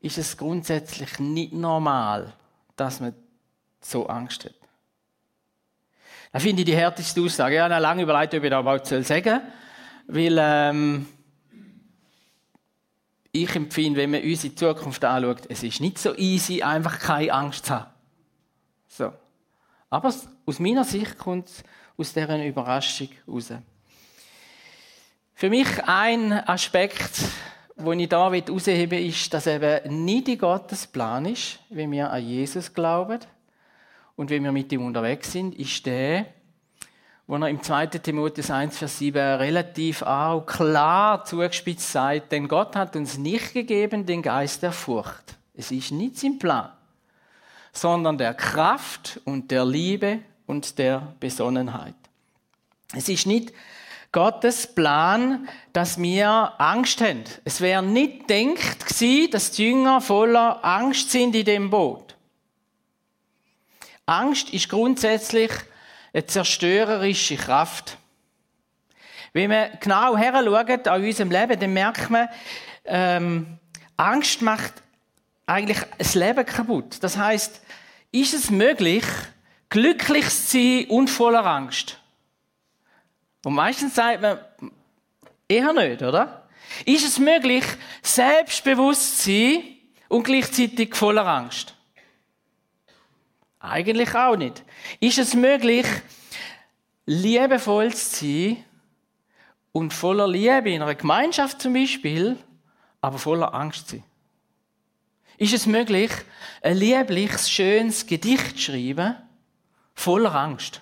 ist 0.00 0.18
es 0.18 0.36
grundsätzlich 0.36 1.18
nicht 1.18 1.52
normal, 1.52 2.32
dass 2.76 3.00
man 3.00 3.14
so 3.80 4.06
Angst 4.06 4.44
hat. 4.44 4.54
Da 6.32 6.38
finde 6.38 6.62
ich 6.62 6.66
die 6.66 6.76
härteste 6.76 7.20
Aussage. 7.20 7.56
Ich 7.56 7.60
habe 7.60 7.78
lange 7.78 8.02
überlegt, 8.02 8.34
ob 8.34 8.44
ich 8.44 8.50
da 8.50 8.60
überhaupt 8.60 8.86
sagen 8.86 9.04
soll. 9.04 9.40
Weil 10.08 10.36
ähm, 10.38 11.06
ich 13.42 13.54
empfinde, 13.54 14.00
wenn 14.00 14.10
man 14.10 14.22
unsere 14.22 14.54
Zukunft 14.54 15.04
anschaut, 15.04 15.42
es 15.48 15.62
ist 15.62 15.80
nicht 15.80 15.98
so 15.98 16.14
easy, 16.16 16.62
einfach 16.62 16.98
keine 16.98 17.32
Angst 17.32 17.66
zu 17.66 17.74
haben. 17.74 17.90
So. 18.88 19.12
Aber 19.90 20.12
aus 20.46 20.58
meiner 20.58 20.84
Sicht 20.84 21.18
kommt 21.18 21.48
es 21.48 21.62
aus 21.96 22.12
dieser 22.12 22.44
Überraschung 22.44 23.08
raus. 23.28 23.52
Für 25.34 25.50
mich 25.50 25.68
ein 25.84 26.32
Aspekt, 26.32 27.20
den 27.76 28.00
ich 28.00 28.08
hier 28.08 28.18
herausheben 28.18 28.90
will, 28.90 29.08
ist, 29.08 29.32
dass 29.34 29.46
eben 29.46 30.04
nicht 30.04 30.28
in 30.28 30.38
Gottes 30.38 30.86
Plan 30.86 31.26
ist, 31.26 31.58
wie 31.68 31.90
wir 31.90 32.10
an 32.10 32.26
Jesus 32.26 32.72
glauben 32.72 33.20
und 34.16 34.30
wie 34.30 34.40
wir 34.40 34.50
mit 34.50 34.72
ihm 34.72 34.84
unterwegs 34.84 35.32
sind, 35.32 35.54
ist 35.54 35.84
der, 35.84 36.26
wo 37.26 37.36
er 37.36 37.48
im 37.48 37.62
2. 37.62 37.86
Timotheus 37.86 38.50
1, 38.50 38.78
Vers 38.78 38.98
7 38.98 39.18
relativ 39.18 40.02
auch 40.02 40.46
klar 40.46 41.24
zugespitzt 41.24 41.90
sagt, 41.90 42.30
denn 42.30 42.46
Gott 42.46 42.76
hat 42.76 42.94
uns 42.94 43.18
nicht 43.18 43.52
gegeben 43.52 44.06
den 44.06 44.22
Geist 44.22 44.62
der 44.62 44.72
Furcht. 44.72 45.36
Es 45.54 45.70
ist 45.70 45.90
nicht 45.90 46.18
sein 46.18 46.38
Plan, 46.38 46.70
sondern 47.72 48.16
der 48.16 48.34
Kraft 48.34 49.20
und 49.24 49.50
der 49.50 49.64
Liebe 49.64 50.20
und 50.46 50.78
der 50.78 51.14
Besonnenheit. 51.18 51.94
Es 52.94 53.08
ist 53.08 53.26
nicht 53.26 53.52
Gottes 54.12 54.72
Plan, 54.72 55.48
dass 55.72 56.00
wir 56.00 56.52
Angst 56.58 57.00
haben. 57.00 57.24
Es 57.44 57.60
wäre 57.60 57.82
nicht 57.82 58.30
denkt 58.30 58.86
gewesen, 58.86 59.30
dass 59.32 59.50
die 59.50 59.64
Jünger 59.64 60.00
voller 60.00 60.64
Angst 60.64 61.10
sind 61.10 61.34
in 61.34 61.44
dem 61.44 61.70
Boot. 61.70 62.14
Angst 64.06 64.50
ist 64.50 64.68
grundsätzlich 64.68 65.50
eine 66.16 66.26
zerstörerische 66.26 67.36
Kraft. 67.36 67.98
Wenn 69.34 69.50
wir 69.50 69.72
genau 69.80 70.16
heranschauen 70.16 70.86
an 70.86 71.04
unserem 71.04 71.30
Leben, 71.30 71.60
dann 71.60 71.74
merkt 71.74 72.08
man, 72.08 72.28
ähm, 72.86 73.58
Angst 73.98 74.40
macht 74.40 74.72
eigentlich 75.44 75.78
das 75.98 76.14
Leben 76.14 76.46
kaputt. 76.46 76.96
Das 77.02 77.18
heißt, 77.18 77.60
ist 78.12 78.32
es 78.32 78.50
möglich, 78.50 79.04
glücklich 79.68 80.26
zu 80.30 80.56
sein 80.56 80.86
und 80.88 81.08
voller 81.08 81.44
Angst? 81.44 82.00
Und 83.44 83.52
meistens 83.52 83.94
sagt 83.94 84.22
man, 84.22 84.38
eher 85.46 85.74
nicht, 85.74 86.00
oder? 86.00 86.48
Ist 86.86 87.06
es 87.06 87.18
möglich, 87.18 87.64
selbstbewusst 88.00 89.18
zu 89.22 89.30
sein 89.30 89.62
und 90.08 90.24
gleichzeitig 90.24 90.96
voller 90.96 91.26
Angst? 91.26 91.75
Eigentlich 93.66 94.14
auch 94.14 94.36
nicht. 94.36 94.62
Ist 95.00 95.18
es 95.18 95.34
möglich, 95.34 95.86
liebevoll 97.04 97.92
zu 97.92 98.24
sein 98.24 98.64
und 99.72 99.92
voller 99.92 100.28
Liebe 100.28 100.70
in 100.70 100.82
einer 100.82 100.94
Gemeinschaft 100.94 101.60
zum 101.60 101.74
Beispiel, 101.74 102.36
aber 103.00 103.18
voller 103.18 103.54
Angst 103.54 103.88
zu 103.88 103.96
sein? 103.96 104.04
Ist 105.38 105.52
es 105.52 105.66
möglich, 105.66 106.10
ein 106.62 106.76
liebliches, 106.76 107.50
schönes 107.50 108.06
Gedicht 108.06 108.56
zu 108.56 108.72
schreiben, 108.72 109.16
voller 109.94 110.34
Angst? 110.34 110.80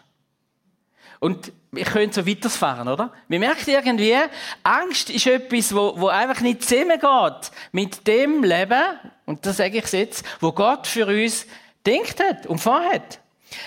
Und 1.18 1.52
ich 1.74 1.86
könnte 1.86 2.20
so 2.20 2.26
weiterfahren, 2.26 2.86
oder? 2.86 3.12
Wir 3.28 3.38
merken 3.38 3.70
irgendwie, 3.70 4.14
Angst 4.62 5.10
ist 5.10 5.26
etwas, 5.26 5.74
wo, 5.74 5.98
wo 5.98 6.08
einfach 6.08 6.40
nicht 6.40 6.62
zusammengeht 6.62 7.50
mit 7.72 8.06
dem 8.06 8.44
Leben, 8.44 8.82
und 9.24 9.44
das 9.44 9.56
sage 9.56 9.78
ich 9.78 9.90
jetzt, 9.90 10.24
wo 10.40 10.52
Gott 10.52 10.86
für 10.86 11.06
uns 11.06 11.46
denkt 11.86 12.22
hat 12.22 12.46
und 12.46 12.58
vorhat. 12.58 13.20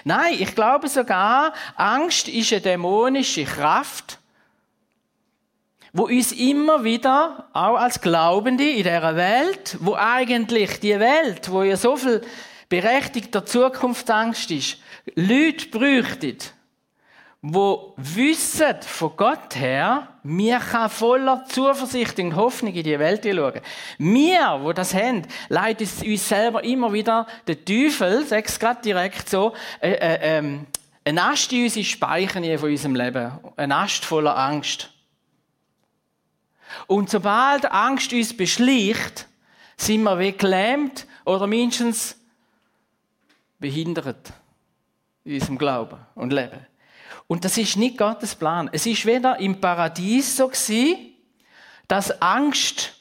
Nein, 0.03 0.35
ich 0.39 0.55
glaube 0.55 0.89
sogar, 0.89 1.53
Angst 1.75 2.27
ist 2.27 2.51
eine 2.51 2.61
dämonische 2.61 3.45
Kraft, 3.45 4.19
wo 5.93 6.03
uns 6.03 6.31
immer 6.31 6.83
wieder, 6.83 7.49
auch 7.53 7.77
als 7.77 8.01
Glaubende 8.01 8.69
in 8.69 8.83
dieser 8.83 9.15
Welt, 9.15 9.77
wo 9.79 9.95
eigentlich 9.95 10.79
die 10.79 10.99
Welt, 10.99 11.51
wo 11.51 11.63
ja 11.63 11.77
so 11.77 11.95
viel 11.95 12.21
berechtigter 12.69 13.45
Zukunftsangst 13.45 14.51
ist, 14.51 14.77
Leute 15.15 15.69
bräuchtet, 15.69 16.53
wo 17.49 17.93
wissen 17.95 18.81
von 18.81 19.15
Gott 19.15 19.55
her, 19.55 20.09
wir 20.23 20.59
kann 20.59 20.89
voller 20.89 21.45
Zuversicht 21.45 22.19
und 22.19 22.35
Hoffnung 22.35 22.73
in 22.73 22.83
die 22.83 22.99
Welt 22.99 23.23
schauen. 23.23 23.61
Wir, 23.97 24.59
wo 24.61 24.73
das 24.73 24.93
haben, 24.93 25.21
leitet 25.47 25.89
uns 26.03 26.27
selber 26.27 26.63
immer 26.63 26.91
wieder 26.91 27.25
der 27.47 27.63
Teufel, 27.63 28.25
sag's 28.25 28.59
gerade 28.59 28.81
direkt 28.81 29.29
so, 29.29 29.53
äh, 29.79 29.91
äh, 29.91 30.39
äh, 30.39 30.59
ein 31.05 31.19
Ast 31.19 31.53
in 31.53 31.63
unsere 31.63 31.85
Speichen 31.85 32.59
von 32.59 32.69
unserem 32.69 32.95
Leben. 32.95 33.31
Ein 33.55 33.71
Ast 33.71 34.03
voller 34.03 34.37
Angst. 34.37 34.89
Und 36.85 37.09
sobald 37.09 37.71
Angst 37.71 38.11
uns 38.11 38.35
beschleicht, 38.35 39.25
sind 39.77 40.03
wir 40.03 40.19
wie 40.19 40.33
gelähmt 40.33 41.07
oder 41.23 41.47
mindestens 41.47 42.17
behindert 43.57 44.33
in 45.23 45.35
unserem 45.35 45.57
Glauben 45.57 45.99
und 46.15 46.33
Leben. 46.33 46.65
Und 47.27 47.43
das 47.43 47.57
ist 47.57 47.75
nicht 47.75 47.97
Gottes 47.97 48.35
Plan. 48.35 48.69
Es 48.71 48.85
ist 48.85 49.05
weder 49.05 49.39
im 49.39 49.59
Paradies 49.59 50.37
so 50.37 50.47
gewesen, 50.47 51.13
dass 51.87 52.21
Angst 52.21 52.93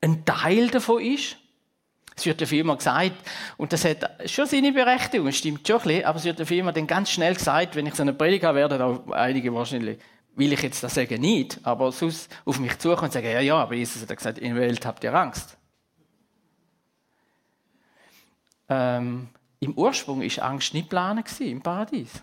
ein 0.00 0.24
Teil 0.24 0.68
davon 0.68 1.02
ist. 1.02 1.36
Es 2.16 2.24
wird 2.24 2.40
ja 2.40 2.46
vielmal 2.46 2.76
gesagt, 2.76 3.12
und 3.58 3.72
das 3.72 3.84
hat 3.84 4.30
schon 4.30 4.46
seine 4.46 4.72
Berechtigung, 4.72 5.30
stimmt 5.32 5.66
schon 5.66 5.76
ein 5.76 5.82
bisschen, 5.82 6.04
aber 6.06 6.18
es 6.18 6.24
wird 6.24 6.38
ja 6.38 6.44
vielmal 6.46 6.72
dann 6.72 6.86
ganz 6.86 7.10
schnell 7.10 7.34
gesagt, 7.34 7.76
wenn 7.76 7.84
ich 7.84 7.94
so 7.94 8.02
eine 8.02 8.14
Prediger 8.14 8.54
werde, 8.54 8.82
auch 8.82 9.10
einige 9.10 9.52
wahrscheinlich, 9.52 9.98
will 10.34 10.52
ich 10.52 10.62
jetzt 10.62 10.82
das 10.82 10.94
sagen, 10.94 11.20
nicht, 11.20 11.58
aber 11.62 11.92
sonst 11.92 12.34
auf 12.46 12.58
mich 12.58 12.78
zukommen 12.78 13.06
und 13.06 13.12
sagen, 13.12 13.26
ja, 13.26 13.40
ja, 13.40 13.56
aber 13.56 13.74
Jesus 13.74 14.00
hat 14.00 14.16
gesagt, 14.16 14.38
in 14.38 14.54
der 14.54 14.62
Welt 14.62 14.86
habt 14.86 15.04
ihr 15.04 15.12
Angst. 15.12 15.58
Ähm, 18.68 19.28
Im 19.60 19.74
Ursprung 19.74 20.22
ist 20.22 20.38
Angst 20.38 20.72
nicht 20.72 20.88
geplant 20.88 21.40
im 21.40 21.62
Paradies. 21.62 22.22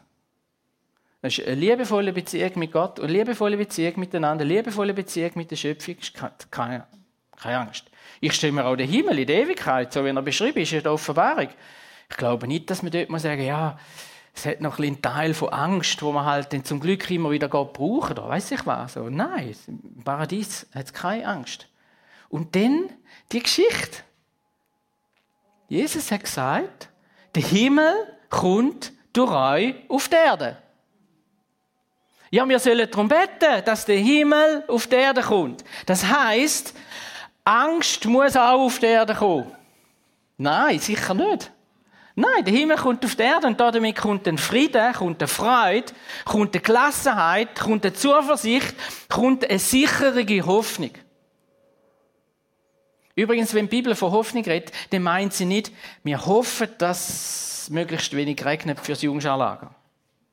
Das 1.24 1.38
ist 1.38 1.48
eine 1.48 1.56
liebevolle 1.56 2.12
Beziehung 2.12 2.52
mit 2.56 2.74
Gott 2.74 3.00
und 3.00 3.06
eine 3.06 3.14
liebevolle 3.14 3.56
Beziehung 3.56 3.98
miteinander, 3.98 4.44
eine 4.44 4.56
liebevolle 4.56 4.94
Beziehung 4.94 5.32
mit 5.36 5.52
der 5.52 5.56
Schöpfung. 5.56 5.96
Keine, 6.52 6.86
keine 7.38 7.60
Angst. 7.60 7.86
Ich 8.20 8.34
stelle 8.34 8.52
mir 8.52 8.66
auch 8.66 8.76
den 8.76 8.90
Himmel 8.90 9.20
in 9.20 9.28
der 9.28 9.44
Ewigkeit, 9.44 9.94
so 9.94 10.04
wie 10.04 10.10
er 10.10 10.22
beschrieben 10.22 10.60
ist 10.60 10.74
in 10.74 10.84
der 10.84 10.92
Offenbarung. 10.92 11.48
Ich 12.10 12.18
glaube 12.18 12.46
nicht, 12.46 12.70
dass 12.70 12.84
man 12.84 12.92
dort 12.92 13.10
mal 13.10 13.20
sagen, 13.20 13.42
ja, 13.42 13.80
es 14.36 14.46
hat 14.46 14.60
noch 14.60 14.80
ein 14.80 14.84
einen 14.84 15.02
Teil 15.02 15.34
von 15.34 15.48
Angst, 15.54 16.04
wo 16.04 16.12
man 16.12 16.26
halt 16.26 16.52
dann 16.52 16.66
zum 16.66 16.82
Glück 16.82 17.10
immer 17.10 17.32
wieder 17.32 17.48
Gott 17.48 17.72
brauchen, 17.72 18.18
oder 18.18 18.28
weiß 18.28 18.52
ich 18.52 18.66
was. 18.66 18.96
So, 18.96 19.10
nein, 19.10 19.56
im 19.68 20.04
Paradies 20.04 20.68
hat 20.76 20.88
es 20.88 20.94
keine 20.94 21.26
Angst. 21.26 21.70
Und 22.28 22.54
dann 22.54 22.90
die 23.32 23.42
Geschichte. 23.42 24.00
Jesus 25.70 26.12
hat 26.12 26.26
gesagt, 26.26 26.90
der 27.34 27.44
Himmel 27.44 27.94
kommt 28.30 28.92
durch 29.14 29.32
euch 29.32 29.76
auf 29.88 30.10
die 30.10 30.16
Erde. 30.16 30.58
Ja, 32.34 32.50
wir 32.50 32.58
sollen 32.58 32.90
darum 32.90 33.08
beten, 33.08 33.64
dass 33.64 33.86
der 33.86 33.98
Himmel 33.98 34.64
auf 34.68 34.88
die 34.88 34.96
Erde 34.96 35.22
kommt. 35.22 35.64
Das 35.86 36.04
heißt, 36.04 36.74
Angst 37.44 38.06
muss 38.06 38.36
auch 38.36 38.60
auf 38.60 38.80
die 38.80 38.88
Erde 38.88 39.14
kommen. 39.14 39.52
Nein, 40.40 40.80
sicher 40.80 41.14
nicht. 41.14 41.52
Nein, 42.16 42.44
der 42.44 42.52
Himmel 42.56 42.78
kommt 42.78 43.06
auf 43.06 43.16
die 43.16 43.22
Erde 43.22 43.46
und 43.46 43.60
damit 43.60 43.96
kommt 43.96 44.28
ein 44.28 44.40
Frieden, 44.40 44.94
kommt 44.94 45.22
eine 45.22 45.28
Freude, 45.28 45.94
kommt 46.26 46.56
eine 46.56 46.64
Gelassenheit, 46.64 47.60
kommt 47.60 47.86
eine 47.86 47.94
Zuversicht, 47.94 48.74
kommt 49.10 49.48
eine 49.48 49.60
sichere 49.60 50.26
Hoffnung. 50.44 50.94
Übrigens, 53.16 53.54
wenn 53.54 53.70
die 53.70 53.76
Bibel 53.76 53.94
von 53.94 54.12
Hoffnung 54.12 54.44
redet, 54.44 54.72
dann 54.90 55.04
meint 55.04 55.34
sie 55.34 55.46
nicht, 55.46 55.72
wir 56.04 56.26
hoffen, 56.26 56.70
dass 56.80 57.10
es 57.10 57.70
möglichst 57.70 58.16
wenig 58.16 58.44
regnet 58.44 58.80
fürs 58.80 59.04
Jungscharlager. 59.04 59.76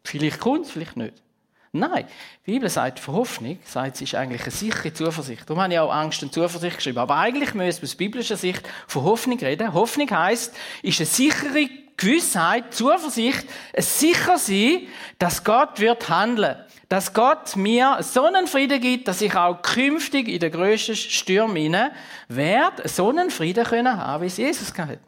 Vielleicht 0.02 0.40
kommt 0.40 0.64
es, 0.64 0.70
vielleicht 0.70 0.96
nicht. 0.96 1.22
Nein, 1.72 2.04
die 2.46 2.52
Bibel 2.52 2.68
sagt, 2.68 2.98
für 2.98 3.12
Hoffnung, 3.12 3.58
sagt 3.64 3.96
sie, 3.96 4.04
ist 4.04 4.16
eigentlich 4.16 4.42
eine 4.42 4.50
sichere 4.50 4.92
Zuversicht. 4.92 5.48
Darum 5.48 5.62
habe 5.62 5.72
ich 5.72 5.78
auch 5.78 5.92
Angst 5.92 6.20
und 6.22 6.32
Zuversicht 6.32 6.76
geschrieben. 6.76 6.98
Aber 6.98 7.16
eigentlich 7.16 7.54
müssen 7.54 7.82
wir 7.82 7.88
aus 7.88 7.94
biblischer 7.94 8.36
Sicht 8.36 8.68
von 8.88 9.04
Hoffnung 9.04 9.38
reden. 9.38 9.72
Hoffnung 9.72 10.10
heißt, 10.10 10.52
ist 10.82 10.98
eine 10.98 11.06
sichere 11.06 11.68
Gewissheit, 11.96 12.74
Zuversicht, 12.74 13.46
ein 13.76 13.82
sicher 13.82 14.36
sein, 14.36 14.88
dass 15.18 15.44
Gott 15.44 15.78
wird 15.78 16.08
handeln. 16.08 16.56
Dass 16.88 17.14
Gott 17.14 17.54
mir 17.54 17.98
so 18.00 18.24
einen 18.24 18.48
Frieden 18.48 18.80
gibt, 18.80 19.06
dass 19.06 19.20
ich 19.20 19.36
auch 19.36 19.62
künftig 19.62 20.26
in 20.26 20.40
den 20.40 20.50
grössten 20.50 20.96
Stürmen 20.96 21.92
werde, 22.26 22.88
so 22.88 23.10
einen 23.10 23.30
Frieden 23.30 23.64
können 23.64 23.96
haben, 23.96 24.22
wie 24.24 24.26
es 24.26 24.38
Jesus 24.38 24.76
hat. 24.76 24.98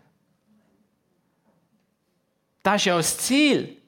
Das 2.62 2.76
ist 2.76 2.84
ja 2.84 2.96
das 2.96 3.18
Ziel. 3.18 3.81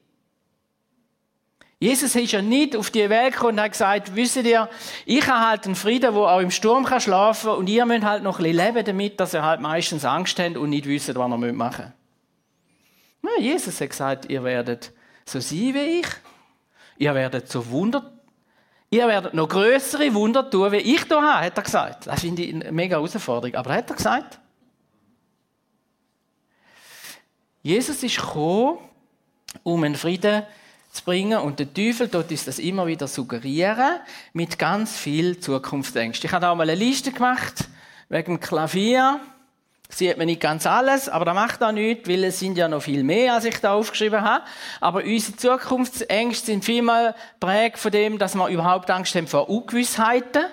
Jesus 1.85 2.17
ist 2.17 2.33
ja 2.33 2.41
nicht 2.41 2.75
auf 2.76 2.91
die 2.91 3.11
Welt 3.11 3.35
gekommen 3.35 3.59
und 3.59 3.61
hat 3.61 3.73
gesagt, 3.73 4.17
wisst 4.17 4.37
ihr, 4.37 4.71
ich 5.05 5.26
habe 5.26 5.47
halt 5.47 5.67
einen 5.67 5.75
Frieden, 5.75 6.14
wo 6.14 6.25
auch 6.25 6.41
im 6.41 6.50
Sturm 6.50 6.87
kann 6.87 6.99
schlafen 6.99 7.50
und 7.50 7.69
ihr 7.69 7.85
müsst 7.85 8.05
halt 8.05 8.23
noch 8.23 8.38
ein 8.38 8.45
bisschen 8.45 8.64
leben 8.64 8.85
damit, 8.87 9.21
dass 9.21 9.35
ihr 9.35 9.43
halt 9.43 9.61
meistens 9.61 10.07
Angst 10.07 10.38
habt 10.38 10.57
und 10.57 10.71
nicht 10.71 10.87
wisst, 10.87 11.14
was 11.14 11.31
ihr 11.31 11.53
machen 11.53 11.93
müsst. 13.21 13.37
Ja, 13.37 13.43
Jesus 13.43 13.79
hat 13.83 13.91
gesagt, 13.91 14.31
ihr 14.31 14.43
werdet 14.43 14.93
so 15.26 15.41
sein 15.41 15.75
wie 15.75 16.00
ich. 16.00 16.07
Ihr 16.97 17.14
werdet 17.14 17.50
so 17.50 17.69
Wunder, 17.69 18.14
ihr 18.88 19.07
werdet 19.07 19.35
noch 19.35 19.50
größere 19.50 20.14
Wunder 20.14 20.49
tun, 20.49 20.73
wie 20.73 20.79
ich 20.79 21.05
da 21.05 21.21
habe, 21.21 21.45
hat 21.45 21.59
er 21.59 21.64
gesagt. 21.64 22.07
Das 22.07 22.19
finde 22.19 22.45
ich 22.45 22.55
eine 22.55 22.73
mega 22.73 22.97
Herausforderung. 22.97 23.57
Aber 23.57 23.75
hat 23.75 23.91
er 23.91 23.97
gesagt. 23.97 24.41
Jesus 27.61 28.03
ist 28.03 28.17
gekommen, 28.17 28.79
um 29.62 29.85
einen 29.85 29.97
Frieden 29.97 30.45
zu 30.45 30.63
zu 30.95 31.05
bringen. 31.05 31.39
Und 31.39 31.59
der 31.59 31.73
Teufel 31.73 32.09
tut 32.09 32.31
uns 32.31 32.45
das 32.45 32.59
immer 32.59 32.87
wieder 32.87 33.09
suggerieren, 33.09 34.01
mit 34.33 34.59
ganz 34.59 34.97
viel 34.97 35.39
Zukunftsängst. 35.39 36.25
Ich 36.25 36.33
habe 36.33 36.49
auch 36.49 36.55
mal 36.55 36.63
eine 36.63 36.75
Liste 36.75 37.13
gemacht, 37.13 37.69
wegen 38.09 38.37
dem 38.37 38.41
Klavier. 38.41 39.21
Sieht 39.91 40.17
man 40.17 40.27
nicht 40.27 40.41
ganz 40.41 40.67
alles, 40.67 41.09
aber 41.09 41.25
das 41.25 41.35
macht 41.35 41.63
auch 41.63 41.71
nichts, 41.71 42.09
weil 42.09 42.25
es 42.25 42.39
sind 42.39 42.57
ja 42.57 42.69
noch 42.69 42.83
viel 42.83 43.05
mehr, 43.05 43.35
als 43.35 43.45
ich 43.45 43.61
da 43.61 43.75
aufgeschrieben 43.75 44.23
habe. 44.23 44.45
Aber 44.81 45.05
unsere 45.05 45.37
Zukunftsängste 45.37 46.47
sind 46.47 46.65
vielmal 46.65 47.15
prägt 47.39 47.79
von 47.79 47.93
dem, 47.93 48.19
dass 48.19 48.35
wir 48.35 48.49
überhaupt 48.49 48.91
Angst 48.91 49.15
haben 49.15 49.27
vor 49.27 49.49
Ungewissheiten. 49.49 50.45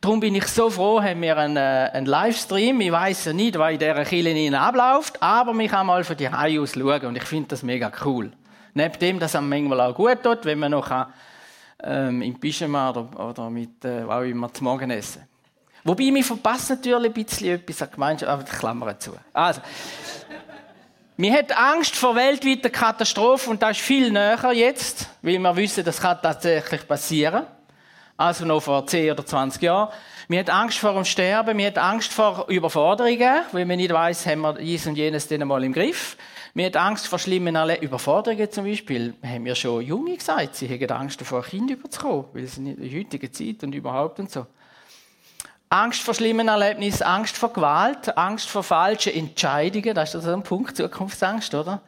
Darum 0.00 0.18
bin 0.18 0.34
ich 0.34 0.48
so 0.48 0.68
froh, 0.68 1.00
haben 1.00 1.22
wir 1.22 1.36
einen, 1.36 1.56
äh, 1.56 1.90
einen 1.92 2.06
Livestream. 2.06 2.80
Ich 2.80 2.90
weiß 2.90 3.26
ja 3.26 3.32
nicht, 3.32 3.56
was 3.56 3.72
in 3.72 3.78
dieser 3.78 4.04
Kirche 4.04 4.58
abläuft, 4.58 5.22
aber 5.22 5.54
ich 5.60 5.70
kann 5.70 5.86
mal 5.86 6.02
von 6.02 6.16
die 6.16 6.28
Hause 6.28 6.60
aus 6.60 6.72
schauen 6.72 7.06
und 7.06 7.16
ich 7.16 7.24
finde 7.24 7.50
das 7.50 7.62
mega 7.62 7.92
cool. 8.04 8.32
Neben 8.74 8.98
dem, 8.98 9.18
dass 9.18 9.34
es 9.34 9.40
manchmal 9.40 9.80
auch 9.80 9.94
gut 9.94 10.22
tut, 10.22 10.44
wenn 10.44 10.58
man 10.58 10.70
noch 10.70 10.90
ähm, 11.82 12.22
im 12.22 12.38
Pyjama 12.38 12.90
oder, 12.90 13.28
oder 13.28 13.50
mit, 13.50 13.84
äh, 13.84 14.02
auch 14.04 14.22
immer, 14.22 14.52
zum 14.52 14.64
Morgen 14.64 14.90
essen 14.90 15.26
Wobei, 15.84 16.14
wir 16.14 16.22
verpassen 16.22 16.76
natürlich 16.76 17.06
ein 17.06 17.12
bisschen 17.12 17.54
etwas 17.56 17.82
an 17.82 17.90
Gemeinschaft, 17.90 18.30
aber 18.30 18.42
die 18.44 18.52
Klammern 18.52 19.00
zu. 19.00 19.12
Also. 19.32 19.60
Wir 21.16 21.32
haben 21.34 21.50
Angst 21.50 21.96
vor 21.96 22.16
weltweiter 22.16 22.70
Katastrophe 22.70 23.50
und 23.50 23.62
das 23.62 23.72
ist 23.72 23.80
viel 23.80 24.10
näher 24.10 24.52
jetzt, 24.52 25.08
weil 25.20 25.38
wir 25.38 25.56
wissen, 25.56 25.84
das 25.84 26.00
kann 26.00 26.18
tatsächlich 26.22 26.86
passieren 26.86 27.46
also 28.22 28.44
noch 28.44 28.62
vor 28.62 28.86
10 28.86 29.12
oder 29.12 29.26
20 29.26 29.62
Jahren. 29.62 29.88
Wir 30.28 30.38
haben 30.40 30.48
Angst 30.48 30.78
vor 30.78 30.94
dem 30.94 31.04
Sterben, 31.04 31.58
wir 31.58 31.66
haben 31.66 31.78
Angst 31.78 32.12
vor 32.12 32.46
Überforderungen, 32.48 33.42
weil 33.52 33.66
man 33.66 33.76
nicht 33.76 33.92
weiß, 33.92 34.26
haben 34.26 34.42
wir 34.42 34.54
dies 34.54 34.86
und 34.86 34.96
jenes 34.96 35.28
dann 35.28 35.46
mal 35.46 35.62
im 35.64 35.72
Griff. 35.72 36.16
Wir 36.54 36.66
haben 36.66 36.76
Angst 36.76 37.06
vor 37.06 37.18
schlimmen 37.18 37.56
Überforderungen 37.80 38.50
zum 38.50 38.64
Beispiel. 38.64 39.14
Haben 39.22 39.44
wir 39.44 39.54
schon 39.54 39.82
Junge 39.82 40.16
gesagt, 40.16 40.56
sie 40.56 40.68
haben 40.68 40.90
Angst 40.90 41.20
davor, 41.20 41.42
Kinder 41.42 41.74
überzukommen, 41.74 42.26
weil 42.32 42.44
es 42.44 42.58
in 42.58 42.76
der 42.76 42.98
heutigen 42.98 43.32
Zeit 43.32 43.62
und 43.64 43.74
überhaupt 43.74 44.18
und 44.18 44.30
so. 44.30 44.46
Angst 45.70 46.02
vor 46.02 46.12
schlimmen 46.12 46.48
Erlebnissen, 46.48 47.04
Angst 47.04 47.36
vor 47.36 47.52
Gewalt, 47.52 48.16
Angst 48.18 48.50
vor 48.50 48.62
falschen 48.62 49.14
Entscheidungen, 49.14 49.94
das 49.94 50.10
ist 50.10 50.16
also 50.16 50.34
ein 50.34 50.42
Punkt, 50.42 50.76
Zukunftsangst, 50.76 51.54
oder? 51.54 51.80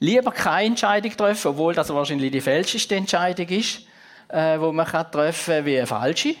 Lieber 0.00 0.32
keine 0.32 0.66
Entscheidung 0.66 1.16
treffen, 1.16 1.48
obwohl 1.48 1.72
das 1.72 1.88
wahrscheinlich 1.88 2.30
die 2.30 2.42
falscheste 2.42 2.94
Entscheidung 2.94 3.48
ist 3.48 3.86
äh, 4.32 4.58
wo 4.58 4.72
man 4.72 4.86
kann 4.86 5.10
treffen 5.10 5.64
wie 5.64 5.76
eine 5.76 5.86
falsche. 5.86 6.34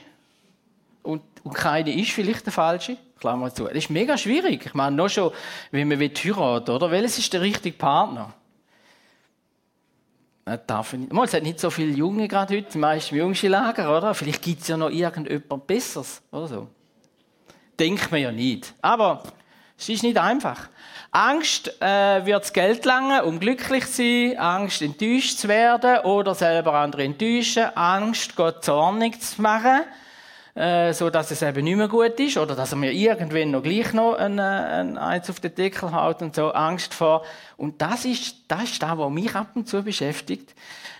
Und, 1.02 1.22
und 1.42 1.54
keine 1.54 1.94
ist 1.98 2.12
vielleicht 2.12 2.44
eine 2.46 2.52
falsche. 2.52 2.96
Klammer 3.18 3.54
zu. 3.54 3.64
Das 3.64 3.74
ist 3.74 3.90
mega 3.90 4.18
schwierig. 4.18 4.66
Ich 4.66 4.74
meine, 4.74 4.96
noch 4.96 5.08
schon, 5.08 5.30
wie 5.70 5.84
man 5.84 6.00
heiraten 6.00 6.70
oder? 6.70 6.90
Welches 6.90 7.18
ist 7.18 7.32
der 7.32 7.40
richtige 7.40 7.76
Partner? 7.76 8.34
Das 10.44 10.60
darf 10.66 10.92
ich 10.92 10.98
nicht. 10.98 11.12
Es 11.12 11.34
hat 11.34 11.42
nicht 11.44 11.60
so 11.60 11.70
viele 11.70 11.92
Junge 11.92 12.26
gerade 12.26 12.56
heute, 12.56 12.76
meist 12.76 13.12
im 13.12 13.18
jüngsten 13.18 13.52
Lager, 13.52 13.96
oder? 13.96 14.12
Vielleicht 14.12 14.42
gibt 14.42 14.62
es 14.62 14.68
ja 14.68 14.76
noch 14.76 14.90
irgendjemand 14.90 15.68
Besseres, 15.68 16.20
oder 16.32 16.48
so. 16.48 16.68
Denkt 17.78 18.10
man 18.10 18.20
ja 18.20 18.32
nicht. 18.32 18.74
Aber 18.82 19.22
es 19.78 19.88
ist 19.88 20.02
nicht 20.02 20.18
einfach. 20.18 20.68
Angst 21.12 21.80
äh, 21.80 22.26
wird 22.26 22.52
Geld 22.52 22.84
langen, 22.84 23.20
um 23.22 23.38
glücklich 23.38 23.86
zu 23.86 24.02
sein. 24.02 24.38
Angst, 24.38 24.82
enttäuscht 24.82 25.38
zu 25.38 25.46
werden 25.46 26.00
oder 26.00 26.34
selber 26.34 26.74
andere 26.74 27.04
enttäuschen. 27.04 27.64
Angst, 27.76 28.34
Gott 28.34 28.64
zornig 28.64 29.20
zu 29.20 29.40
machen, 29.40 29.82
äh, 30.54 30.92
so 30.92 31.08
dass 31.08 31.30
es 31.30 31.42
eben 31.42 31.64
nicht 31.64 31.76
mehr 31.76 31.88
gut 31.88 32.20
ist 32.20 32.36
oder 32.36 32.54
dass 32.54 32.72
er 32.72 32.78
mir 32.78 32.92
irgendwann 32.92 33.52
noch 33.52 33.62
gleich 33.62 33.92
noch 33.92 34.14
ein, 34.14 34.38
äh, 34.38 34.42
ein, 34.42 34.98
eins 34.98 35.30
auf 35.30 35.40
den 35.40 35.54
Deckel 35.54 35.92
haut 35.92 36.20
und 36.22 36.34
so. 36.34 36.52
Angst 36.52 36.92
vor. 36.94 37.24
Und 37.56 37.80
das 37.80 38.04
ist 38.04 38.36
das, 38.48 38.64
ist 38.64 38.82
das 38.82 38.98
was 38.98 39.10
mich 39.10 39.34
ab 39.34 39.52
und 39.54 39.68
zu 39.68 39.82
beschäftigt. 39.82 40.54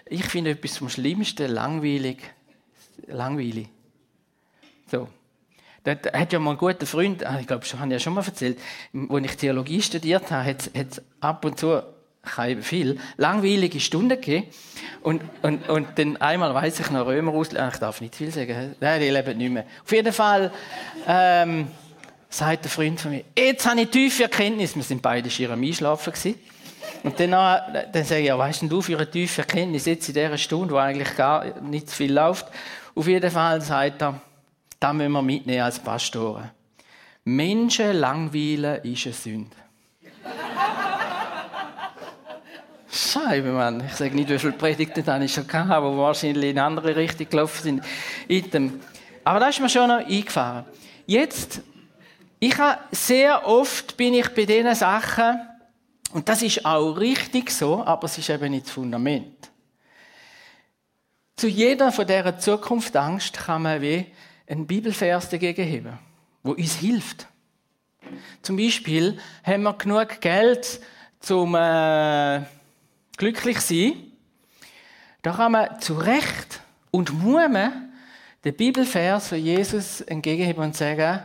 Ich 0.07 0.25
finde 0.25 0.51
etwas 0.51 0.79
vom 0.79 0.89
Schlimmsten 0.89 1.51
langweilig. 1.51 2.19
Langweilig. 3.07 3.69
So. 4.91 5.09
Da 5.85 5.97
hat 6.13 6.33
ja 6.33 6.39
mal 6.39 6.53
ein 6.53 6.59
guter 6.59 6.87
Freund, 6.87 7.27
ah, 7.27 7.41
ich 7.41 7.47
glaube, 7.47 7.63
das 7.63 7.75
habe 7.75 7.87
ich 7.87 7.93
ja 7.93 7.99
schon 7.99 8.15
mal 8.15 8.25
erzählt, 8.25 8.59
als 9.09 9.25
ich 9.25 9.37
Theologie 9.37 9.83
studiert 9.83 10.31
habe, 10.31 10.45
hat 10.45 10.71
es 10.75 11.03
ab 11.21 11.45
und 11.45 11.59
zu 11.59 11.83
keine 12.23 12.63
viel, 12.63 12.99
langweilige 13.17 13.81
Stunden 13.81 14.11
gegeben. 14.11 14.47
Und, 15.03 15.23
und, 15.43 15.69
und 15.69 15.89
dann 15.97 16.17
einmal 16.19 16.55
weiß 16.55 16.81
ich 16.81 16.91
noch 16.91 17.07
Römer 17.07 17.33
aus, 17.33 17.49
ich 17.49 17.79
darf 17.79 18.01
nicht 18.01 18.15
viel 18.15 18.31
sagen, 18.31 18.77
nein, 18.81 19.01
die 19.01 19.11
leben 19.11 19.39
nicht 19.39 19.51
mehr. 19.51 19.65
Auf 19.85 19.93
jeden 19.93 20.13
Fall, 20.13 20.53
ähm, 21.07 21.69
sagt 22.33 22.65
der 22.65 22.71
Freund 22.71 23.01
von 23.01 23.11
mir, 23.11 23.25
jetzt 23.37 23.67
habe 23.67 23.83
ich 23.83 23.91
tiefe 23.91 24.25
Erkenntnis. 24.25 24.75
Wir 24.75 24.83
sind 24.83 25.03
beide 25.03 25.31
schier 25.31 25.51
am 25.51 25.63
Einschlafen 25.63 26.13
gewesen. 26.13 26.39
Und 27.03 27.19
dann, 27.21 27.31
dann 27.31 28.05
sage 28.05 28.21
ich, 28.21 28.27
ja, 28.27 28.39
weißt 28.39 28.63
du, 28.63 28.81
für 28.81 28.97
eine 28.97 29.11
tiefe 29.11 29.43
Erkenntnis 29.43 29.87
jetzt 29.87 30.09
in 30.09 30.15
dieser 30.15 30.39
Stunde, 30.39 30.75
wo 30.75 30.79
eigentlich 30.79 31.15
gar 31.17 31.61
nicht 31.61 31.91
so 31.91 31.97
viel 31.97 32.13
läuft? 32.13 32.47
Auf 32.95 33.07
jeden 33.07 33.31
Fall 33.31 33.61
sagt 33.61 34.03
er, 34.03 34.21
das 34.79 34.93
müssen 34.95 35.13
wir 35.13 35.23
mitnehmen 35.23 35.63
als 35.63 35.79
Pastoren. 35.79 36.51
Menschen 37.25 37.93
langweilen 37.97 38.83
ist 38.83 39.07
eine 39.07 39.15
Sünde. 39.15 39.57
Scheibe, 42.95 43.53
Mann. 43.53 43.83
Ich 43.87 43.95
sage 43.95 44.15
nicht, 44.15 44.29
wie 44.29 44.39
viele 44.39 44.53
Predigten 44.53 45.03
dann 45.03 45.23
ich 45.23 45.33
schon 45.33 45.51
habe, 45.51 45.91
die 45.91 45.97
wahrscheinlich 45.97 46.51
in 46.51 46.59
eine 46.59 46.67
andere 46.67 46.95
Richtung 46.95 47.27
gelaufen 47.27 47.63
sind. 47.63 47.83
Aber 49.25 49.41
da 49.41 49.49
ist 49.49 49.61
mir 49.61 49.71
schon 49.71 49.89
noch 49.89 50.07
eingefahren. 50.07 50.67
Jetzt, 51.07 51.63
ich 52.39 52.59
habe 52.59 52.81
sehr 52.91 53.47
oft 53.47 53.97
bin 53.97 54.13
ich 54.13 54.29
bei 54.35 54.45
diesen 54.45 54.75
Sachen, 54.75 55.41
und 56.13 56.29
das 56.29 56.43
ist 56.43 56.67
auch 56.67 56.93
richtig 56.93 57.51
so, 57.51 57.83
aber 57.83 58.05
es 58.05 58.19
ist 58.19 58.29
eben 58.29 58.51
nicht 58.51 58.67
das 58.67 58.73
Fundament. 58.73 59.51
Zu 61.37 61.49
jeder 61.49 61.93
von 61.93 62.07
dieser 62.07 62.39
Zukunftsangst 62.39 63.33
kann 63.33 63.63
man 63.63 63.81
wie 63.81 64.05
einen 64.47 64.67
Bibelvers 64.67 65.31
dagegen 65.31 65.67
haben, 65.67 65.99
wo 66.43 66.53
uns 66.53 66.75
hilft. 66.75 67.27
Zum 68.43 68.59
Beispiel 68.59 69.19
haben 69.43 69.63
wir 69.63 69.73
genug 69.73 70.21
Geld 70.21 70.79
zum 71.21 71.55
äh, 71.55 72.43
glücklich 73.23 73.61
sein. 73.61 73.93
Da 75.23 75.31
kann 75.31 75.53
man 75.53 75.81
zu 75.81 75.95
Recht 75.95 76.61
und 76.91 77.23
man 77.23 77.93
den 78.45 78.57
Bibelvers 78.57 79.29
von 79.29 79.39
Jesus 79.39 80.01
entgegenheben 80.01 80.65
und 80.65 80.75
sagen, 80.75 81.21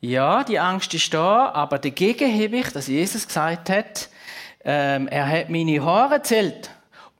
ja, 0.00 0.42
die 0.44 0.58
Angst 0.58 0.94
ist 0.94 1.12
da, 1.12 1.50
aber 1.50 1.78
dagegen 1.78 2.30
hebe 2.30 2.56
ich, 2.56 2.70
dass 2.70 2.86
Jesus 2.86 3.26
gesagt 3.26 3.68
hat, 3.68 4.08
ähm, 4.64 5.08
er 5.08 5.28
hat 5.28 5.50
meine 5.50 5.84
Haare 5.84 6.22
zählt. 6.22 6.70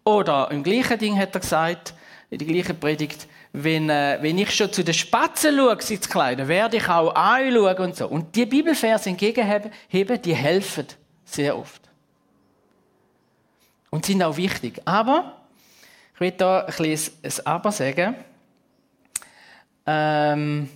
Oder 0.02 0.50
im 0.50 0.62
gleichen 0.62 0.98
Ding 0.98 1.18
hat 1.18 1.35
er 1.35 1.40
gesagt, 1.42 1.92
in 2.31 2.38
der 2.38 2.48
gleichen 2.48 2.81
Predigt, 2.81 3.29
wenn, 3.52 3.90
äh, 3.90 4.16
wenn 4.22 4.38
ich 4.38 4.50
schon 4.55 4.72
zu 4.72 4.83
den 4.83 4.94
Spatzen 4.94 5.55
schaue, 5.55 5.76
sie 5.83 6.00
zu 6.00 6.09
kleiden, 6.09 6.48
werde 6.48 6.79
ich 6.79 6.88
auch 6.88 7.14
anschauen 7.14 7.76
und 7.76 7.96
so. 7.96 8.07
Und 8.09 8.35
die 8.35 8.46
Bibelverse 8.46 9.11
entgegenheben, 9.11 10.22
die 10.22 10.35
helfen 10.35 10.87
sehr 11.26 11.59
oft. 11.59 11.86
Und 13.96 14.04
sind 14.04 14.22
auch 14.22 14.37
wichtig. 14.37 14.82
Aber, 14.85 15.40
ich 16.12 16.20
will 16.20 16.32
da 16.32 16.66
ein 16.66 16.85
ein 16.85 17.32
Aber 17.46 17.72
sagen. 17.72 18.14
Ähm, 19.87 20.68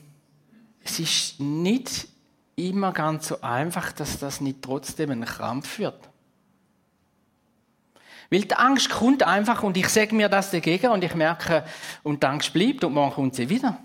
es 0.83 0.99
ist 0.99 1.39
nicht 1.39 2.09
immer 2.57 2.93
ganz 2.93 3.29
so 3.29 3.43
einfach, 3.43 3.93
dass 3.93 4.19
das 4.19 4.41
nicht 4.41 4.63
trotzdem 4.63 5.11
ein 5.11 5.27
Krampf 5.27 5.79
wird. 5.79 6.01
Weil 8.31 8.41
die 8.41 8.55
Angst 8.55 8.89
kommt 8.89 9.23
einfach 9.23 9.63
und 9.65 9.77
ich 9.77 9.91
sage 9.91 10.15
mir 10.15 10.31
das 10.31 10.51
dagegen 10.51 10.91
und 10.91 11.05
ich 11.05 11.15
merke, 11.15 11.67
und 12.03 12.23
die 12.23 12.27
Angst 12.27 12.55
bleibt 12.55 12.85
und 12.85 12.95
morgen 12.95 13.13
kommt 13.13 13.35
sie 13.35 13.51
wieder. 13.51 13.77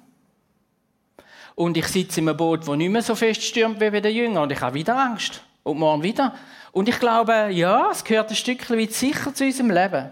Und 1.55 1.75
ich 1.75 1.87
sitze 1.87 2.21
in 2.21 2.29
einem 2.29 2.37
Boot, 2.37 2.65
das 2.65 2.77
nicht 2.77 2.89
mehr 2.89 3.01
so 3.01 3.15
fest 3.15 3.43
stürmt 3.43 3.81
wie 3.81 3.89
bei 3.89 3.99
den 3.99 4.15
Jüngern 4.15 4.43
und 4.43 4.51
ich 4.53 4.61
habe 4.61 4.75
wieder 4.75 4.97
Angst. 4.97 5.41
Und 5.63 5.77
morgen 5.77 6.03
wieder. 6.03 6.33
Und 6.75 6.89
ich 6.89 6.99
glaube, 6.99 7.51
ja, 7.51 7.89
es 7.89 8.03
gehört 8.03 8.29
ein 8.29 8.35
Stückchen 8.35 8.77
weit 8.77 8.91
sicher 8.91 9.33
zu 9.33 9.45
unserem 9.45 9.71
Leben. 9.71 10.11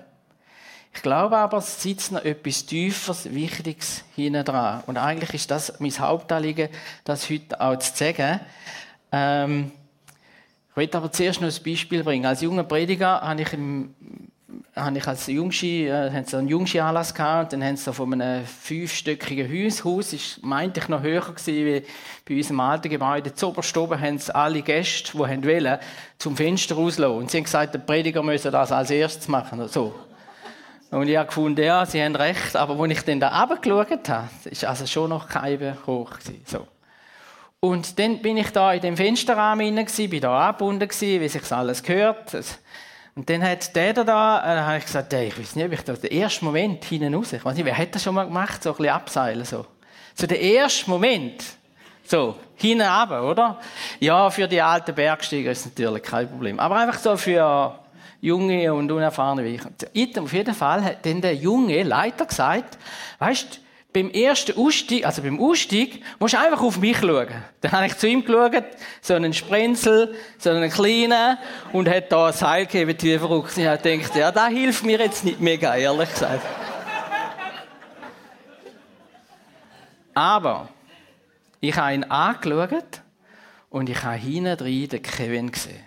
Ich 0.94 1.02
glaube 1.02 1.36
aber, 1.36 1.58
es 1.58 1.84
sitzt 1.84 2.14
noch 2.14 2.24
etwas 2.24 2.66
Tieferes, 2.66 3.34
Wichtiges 3.34 4.06
hinten 4.16 4.46
dran. 4.46 4.82
Und 4.88 4.96
eigentlich 4.96 5.34
ist 5.34 5.52
das 5.52 5.78
mein 5.82 5.92
Hauptanliegen, 5.92 6.70
das 7.04 7.30
heute 7.30 7.60
auch 7.60 7.78
zu 7.80 7.92
sagen. 7.94 8.40
Ähm, 9.12 9.74
ich 10.70 10.76
möchte 10.78 10.98
aber 10.98 11.12
zuerst 11.12 11.42
noch 11.42 11.54
ein 11.54 11.64
Beispiel 11.66 12.02
bringen. 12.02 12.26
Als 12.26 12.40
junger 12.40 12.64
Prediger 12.64 13.20
habe 13.20 13.42
ich, 13.42 13.52
im, 13.52 13.94
habe 14.76 14.98
ich 14.98 15.08
als 15.08 15.28
Jungschi, 15.28 15.88
äh, 15.88 16.12
haben 16.12 16.26
sie 16.26 16.38
einen 16.38 16.48
Jungschi-Anlass 16.48 17.14
gehabt 17.14 17.54
und 17.54 17.60
dann 17.60 17.70
haben 17.70 17.78
sie 17.78 17.94
von 17.94 18.14
einem 18.14 18.46
fünfstöckigen 18.46 19.48
Haus, 19.48 19.84
Haus 19.84 20.14
ist, 20.14 20.44
meinte 20.44 20.80
ich, 20.80 20.90
noch 20.90 21.04
höher 21.04 21.22
gewesen 21.22 21.66
wie 21.66 21.84
bei 22.28 22.36
unserem 22.36 22.60
alten 22.60 22.90
Gebäude. 22.90 23.34
Zuoberst 23.34 23.78
oben 23.78 24.00
haben 24.00 24.18
sie 24.18 24.34
alle 24.34 24.62
Gäste, 24.62 25.12
die 25.12 25.20
wollen, 25.20 25.78
zum 26.18 26.36
Fenster 26.36 26.76
rauslassen. 26.76 27.18
Und 27.18 27.32
sie 27.32 27.38
haben 27.38 27.44
gesagt, 27.44 27.74
der 27.76 27.80
Prediger 27.80 28.24
müsse 28.24 28.50
das 28.50 28.72
als 28.72 28.90
erstes 28.90 29.28
machen. 29.28 29.68
So. 29.68 29.94
Und 30.90 31.08
ich 31.08 31.18
habe 31.18 31.28
gefunden, 31.28 31.64
ja, 31.64 31.86
sie 31.86 32.04
haben 32.04 32.16
recht, 32.16 32.56
aber 32.56 32.80
als 32.80 32.92
ich 32.92 33.02
dann 33.02 33.20
da 33.20 33.44
runtergeschaut 33.44 34.10
habe, 34.10 34.30
ist 34.46 34.66
also 34.66 34.86
schon 34.86 35.10
noch 35.10 35.28
kein 35.28 35.78
hoch 35.86 36.12
gewesen. 36.12 36.42
So. 36.46 36.68
Und 37.60 37.98
dann 37.98 38.22
bin 38.22 38.38
ich 38.38 38.50
da 38.50 38.74
in 38.74 38.82
dem 38.82 38.98
Fensterrahmen 38.98 39.66
hinein, 39.66 39.88
bin 40.10 40.22
da 40.22 40.50
angebunden 40.50 40.90
wie 40.90 41.28
sich 41.28 41.52
alles 41.52 41.82
gehört. 41.82 42.36
Und 43.16 43.30
dann 43.30 43.44
hat 43.44 43.76
der 43.76 43.94
da, 43.94 44.04
da 44.04 44.40
äh, 44.40 44.60
habe 44.62 44.78
ich 44.80 44.86
gesagt, 44.86 45.14
hey, 45.14 45.28
ich 45.28 45.40
weiß 45.40 45.56
nicht, 45.56 45.66
ob 45.66 45.72
ich 45.74 45.82
da 45.82 45.94
den 45.94 46.12
ersten 46.12 46.46
Moment 46.46 46.84
hinten 46.84 47.14
raus, 47.14 47.34
ich 47.34 47.46
weiß 47.46 47.56
nicht, 47.56 47.66
wer 47.66 47.78
hat 47.78 47.94
das 47.94 48.04
schon 48.04 48.16
mal 48.16 48.26
gemacht, 48.26 48.64
so 48.64 48.72
ein 48.72 48.78
bisschen 48.78 48.94
abseilen, 48.94 49.46
so. 49.46 49.66
So 50.16 50.28
der 50.28 50.40
erste 50.40 50.90
Moment, 50.90 51.44
So, 52.06 52.36
hinten 52.56 52.82
runter, 52.82 53.24
oder? 53.24 53.60
Ja, 54.00 54.30
für 54.30 54.48
die 54.48 54.62
alten 54.62 54.94
Bergsteiger 54.94 55.52
ist 55.52 55.66
natürlich 55.66 56.04
kein 56.04 56.30
Problem. 56.30 56.60
Aber 56.60 56.76
einfach 56.76 57.00
so 57.00 57.16
für 57.16 57.80
junge 58.20 58.74
und 58.74 58.92
unerfahrene 58.92 59.44
wie 59.46 59.56
ich. 59.96 60.18
Auf 60.18 60.34
jeden 60.34 60.54
Fall 60.54 60.84
hat 60.84 61.06
dann 61.06 61.22
der 61.22 61.36
junge 61.36 61.82
Leiter 61.84 62.26
gesagt, 62.26 62.78
weißt, 63.20 63.60
beim 63.94 64.10
ersten 64.10 64.58
Ausstieg, 64.58 65.06
also 65.06 65.22
beim 65.22 65.40
Ausstieg, 65.40 66.04
musst 66.20 66.34
du 66.34 66.40
einfach 66.40 66.62
auf 66.62 66.80
mich 66.80 66.98
schauen. 66.98 67.28
Dann 67.62 67.72
habe 67.72 67.86
ich 67.86 67.98
zu 67.98 68.08
ihm 68.08 68.26
geschaut, 68.26 68.64
so 69.02 69.14
einen 69.14 69.34
Sprenzel, 69.34 70.16
so 70.40 70.50
einen 70.50 70.72
kleinen, 70.72 71.38
und 71.72 71.88
hat 71.88 72.12
da 72.12 72.28
ein 72.28 72.34
Seil 72.34 72.66
gegeben, 72.66 72.98
wie 73.00 73.18
verrückt. 73.18 73.58
Ich 73.58 73.68
habe 73.68 73.78
gedacht, 73.78 74.16
ja, 74.16 74.32
das 74.32 74.50
hilft 74.50 74.84
mir 74.84 75.00
jetzt 75.00 75.24
nicht 75.24 75.40
mega, 75.40 75.76
ehrlich 75.76 76.12
gesagt. 76.12 76.46
Aber, 80.16 80.70
ich 81.62 81.76
habe 81.76 81.94
ihn 81.94 82.04
angeschaut, 82.04 83.02
und 83.70 83.90
ich 83.90 84.04
habe 84.04 84.18
hinten 84.18 84.58
drin 84.58 84.88
den 84.88 85.02
Kevin 85.02 85.52
gesehen. 85.52 85.84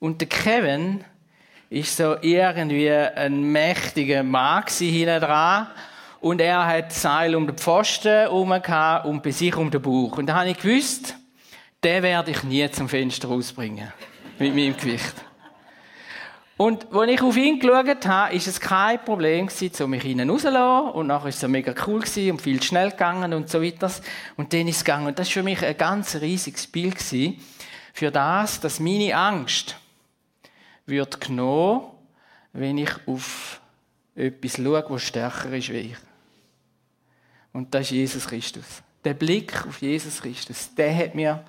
Und 0.00 0.20
der 0.20 0.28
Kevin 0.28 1.04
ist 1.68 1.96
so 1.96 2.16
irgendwie 2.20 2.90
ein 2.90 3.52
mächtiger 3.52 4.24
Mann 4.24 4.64
hinten 4.66 5.20
dran 5.20 5.68
und 6.20 6.40
er 6.40 6.66
hat 6.66 6.92
Seil 6.92 7.34
um 7.34 7.46
den 7.46 7.56
Pfosten 7.56 8.08
herum 8.08 8.50
und 8.50 9.22
bei 9.22 9.30
sich 9.30 9.56
um 9.56 9.70
den 9.70 9.80
Bauch. 9.80 10.18
Und 10.18 10.26
da 10.26 10.34
habe 10.34 10.50
ich 10.50 10.58
gewusst, 10.58 11.16
den 11.82 12.02
werde 12.02 12.30
ich 12.30 12.42
nie 12.42 12.70
zum 12.70 12.88
Fenster 12.88 13.28
rausbringen. 13.28 13.92
Mit 14.38 14.54
meinem 14.54 14.76
Gewicht. 14.76 15.14
Und 16.58 16.92
als 16.92 17.10
ich 17.10 17.22
auf 17.22 17.36
ihn 17.38 17.58
geschaut 17.58 18.06
habe, 18.06 18.34
ist 18.34 18.46
es 18.46 18.60
kein 18.60 19.02
Problem 19.02 19.46
mich 19.46 20.02
hinein 20.02 20.28
rauszulassen. 20.28 20.90
Und 20.90 21.06
nachher 21.06 21.30
ist 21.30 21.42
es 21.42 21.48
mega 21.48 21.74
cool 21.86 22.02
und 22.30 22.42
viel 22.42 22.62
schnell 22.62 22.90
gegangen 22.90 23.32
und 23.32 23.48
so 23.48 23.62
weiter. 23.62 23.90
Und 24.36 24.52
dann 24.52 24.68
ist 24.68 24.76
es 24.76 24.84
gegangen. 24.84 25.06
Und 25.06 25.18
das 25.18 25.28
war 25.28 25.32
für 25.32 25.42
mich 25.42 25.64
ein 25.64 25.76
ganz 25.78 26.16
riesiges 26.16 26.66
Bild 26.66 26.96
gewesen, 26.96 27.42
für 27.94 28.10
das, 28.10 28.60
dass 28.60 28.78
meine 28.78 29.16
Angst 29.16 29.76
wird 30.84 31.18
genommen, 31.18 31.86
wenn 32.52 32.76
ich 32.76 32.90
auf 33.06 33.62
etwas 34.14 34.56
schaue, 34.56 34.84
was 34.88 35.02
stärker 35.02 35.52
ist 35.52 35.70
wie 35.70 35.78
ich. 35.78 35.96
Und 37.52 37.74
das 37.74 37.82
ist 37.82 37.90
Jesus 37.90 38.26
Christus. 38.26 38.82
Der 39.04 39.14
Blick 39.14 39.66
auf 39.66 39.80
Jesus 39.80 40.20
Christus, 40.20 40.74
der 40.74 40.94
hat 40.96 41.14
mir 41.14 41.44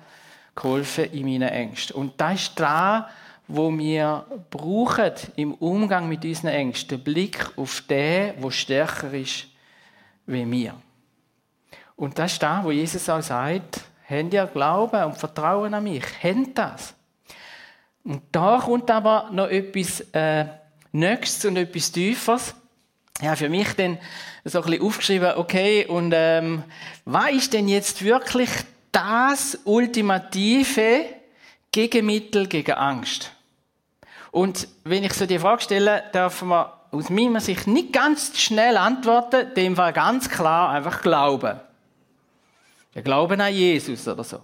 geholfen 0.54 1.04
in 1.12 1.24
meinen 1.24 1.48
Ängsten. 1.48 1.96
Und 1.96 2.20
das 2.20 2.42
ist 2.42 2.60
das, 2.60 3.04
wo 3.48 3.76
wir 3.76 4.24
brauchen 4.50 5.12
im 5.36 5.54
Umgang 5.54 6.08
mit 6.08 6.24
unseren 6.24 6.48
Ängsten. 6.48 6.88
Der 6.88 6.96
Blick 6.98 7.50
auf 7.56 7.82
den, 7.82 8.40
der 8.40 8.50
stärker 8.50 9.12
ist 9.12 9.46
wie 10.26 10.50
wir. 10.50 10.74
Und 11.96 12.18
das 12.18 12.32
ist 12.32 12.42
das, 12.42 12.64
wo 12.64 12.70
Jesus 12.70 13.08
auch 13.08 13.22
sagt, 13.22 13.80
habt 14.08 14.32
ihr 14.32 14.46
Glauben 14.46 15.04
und 15.04 15.16
Vertrauen 15.16 15.74
an 15.74 15.84
mich? 15.84 16.04
Habt 16.22 16.58
das? 16.58 16.94
Und 18.04 18.22
da 18.32 18.60
kommt 18.64 18.90
aber 18.90 19.28
noch 19.30 19.48
etwas 19.48 20.00
äh, 20.12 20.46
Nächstes 20.94 21.46
und 21.46 21.56
etwas 21.56 21.90
Tieferes 21.90 22.54
ja, 23.22 23.36
für 23.36 23.48
mich 23.48 23.72
dann 23.74 23.98
so 24.44 24.60
ein 24.60 24.70
bisschen 24.70 24.84
aufgeschrieben, 24.84 25.32
okay, 25.36 25.86
und 25.86 26.12
ähm, 26.14 26.64
was 27.04 27.30
ist 27.30 27.52
denn 27.52 27.68
jetzt 27.68 28.04
wirklich 28.04 28.50
das 28.90 29.58
ultimative 29.64 31.04
Gegenmittel 31.70 32.48
gegen 32.48 32.72
Angst? 32.72 33.30
Und 34.32 34.66
wenn 34.82 35.04
ich 35.04 35.12
so 35.12 35.26
die 35.26 35.38
Frage 35.38 35.62
stelle, 35.62 36.02
darf 36.12 36.42
man 36.42 36.66
aus 36.90 37.10
meiner 37.10 37.40
Sicht 37.40 37.66
nicht 37.68 37.92
ganz 37.92 38.38
schnell 38.38 38.76
antworten, 38.76 39.54
dem 39.54 39.76
war 39.76 39.92
ganz 39.92 40.28
klar 40.28 40.70
einfach 40.70 41.00
Glauben. 41.00 41.60
Wir 42.92 43.02
glauben 43.02 43.40
an 43.40 43.54
Jesus 43.54 44.06
oder 44.08 44.24
so. 44.24 44.40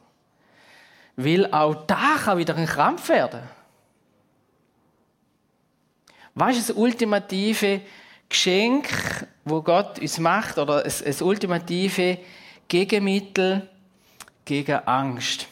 Weil 1.16 1.52
auch 1.52 1.86
da 1.86 2.16
kann 2.24 2.38
wieder 2.38 2.54
ein 2.56 2.66
Krampf 2.66 3.08
werden. 3.08 3.42
Was 6.34 6.56
ist 6.56 6.70
das 6.70 6.76
ultimative 6.76 7.80
Geschenk, 8.28 8.88
wo 9.44 9.62
Gott 9.62 9.98
uns 9.98 10.18
macht, 10.18 10.58
oder 10.58 10.84
ein, 10.84 10.92
ein 11.04 11.22
ultimative 11.22 12.18
Gegenmittel 12.68 13.68
gegen 14.44 14.76
Angst. 14.86 15.46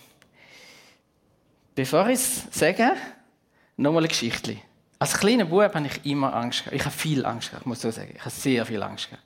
Bevor 1.75 2.09
ich 2.09 2.15
es 2.15 2.43
sage, 2.51 2.93
nochmal 3.77 4.03
eine 4.03 4.09
Geschichte. 4.09 4.57
Als 4.99 5.19
kleiner 5.19 5.45
Bub 5.45 5.75
habe 5.75 5.87
ich 5.87 6.07
immer 6.11 6.35
Angst 6.35 6.61
gehabt. 6.61 6.77
Ich 6.77 6.85
habe 6.85 6.97
viel 6.97 7.25
Angst 7.27 7.51
gehabt, 7.51 7.67
muss 7.67 7.79
ich 7.79 7.83
so 7.83 7.91
sagen. 7.91 8.12
Ich 8.15 8.21
habe 8.21 8.31
sehr 8.31 8.65
viel 8.65 8.83
Angst 8.83 9.11
gehabt. 9.11 9.26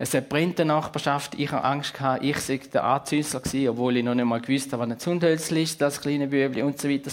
Es 0.00 0.14
hat 0.14 0.28
brennt 0.28 0.60
in 0.60 0.68
Nachbarschaft, 0.68 1.34
ich 1.36 1.50
habe 1.50 1.64
Angst 1.64 1.92
gehabt, 1.92 2.22
ich 2.22 2.38
sei 2.38 2.60
der 2.72 2.84
Anzünsler 2.84 3.40
gewesen, 3.40 3.68
obwohl 3.68 3.96
ich 3.96 4.04
noch 4.04 4.14
nicht 4.14 4.24
mal 4.26 4.40
gewusst 4.40 4.72
habe, 4.72 4.84
was 4.84 4.90
ein 4.92 4.98
Zündhölzchen 5.00 5.56
ist, 5.56 5.80
das 5.80 6.00
kleine 6.00 6.28
Bübli 6.28 6.62
und 6.62 6.80
so 6.80 6.88
weiter. 6.88 7.10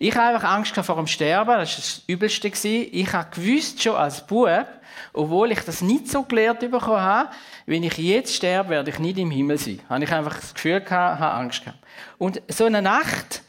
Ich 0.00 0.16
habe 0.16 0.34
einfach 0.34 0.50
Angst 0.50 0.72
gehabt 0.72 0.86
vor 0.86 0.96
dem 0.96 1.06
Sterben, 1.06 1.56
das 1.60 1.70
war 1.70 1.76
das 1.76 2.02
Übelste 2.08 2.50
gewesen. 2.50 2.88
Ich 2.90 3.12
habe 3.12 3.30
gewusst 3.30 3.80
schon 3.80 3.94
als 3.94 4.26
Bub, 4.26 4.66
obwohl 5.12 5.52
ich 5.52 5.60
das 5.60 5.80
nicht 5.80 6.10
so 6.10 6.24
gelehrt 6.24 6.58
bekommen 6.58 7.00
habe, 7.00 7.30
wenn 7.66 7.84
ich 7.84 7.96
jetzt 7.98 8.34
sterbe, 8.34 8.70
werde 8.70 8.90
ich 8.90 8.98
nicht 8.98 9.16
im 9.16 9.30
Himmel 9.30 9.56
sein. 9.56 9.78
Habe 9.88 10.02
ich 10.02 10.12
einfach 10.12 10.34
das 10.34 10.54
Gefühl 10.54 10.80
gehabt, 10.80 11.20
habe 11.20 11.34
Angst 11.34 11.64
gehabt. 11.64 11.78
Und 12.18 12.42
so 12.48 12.64
eine 12.64 12.82
Nacht, 12.82 13.43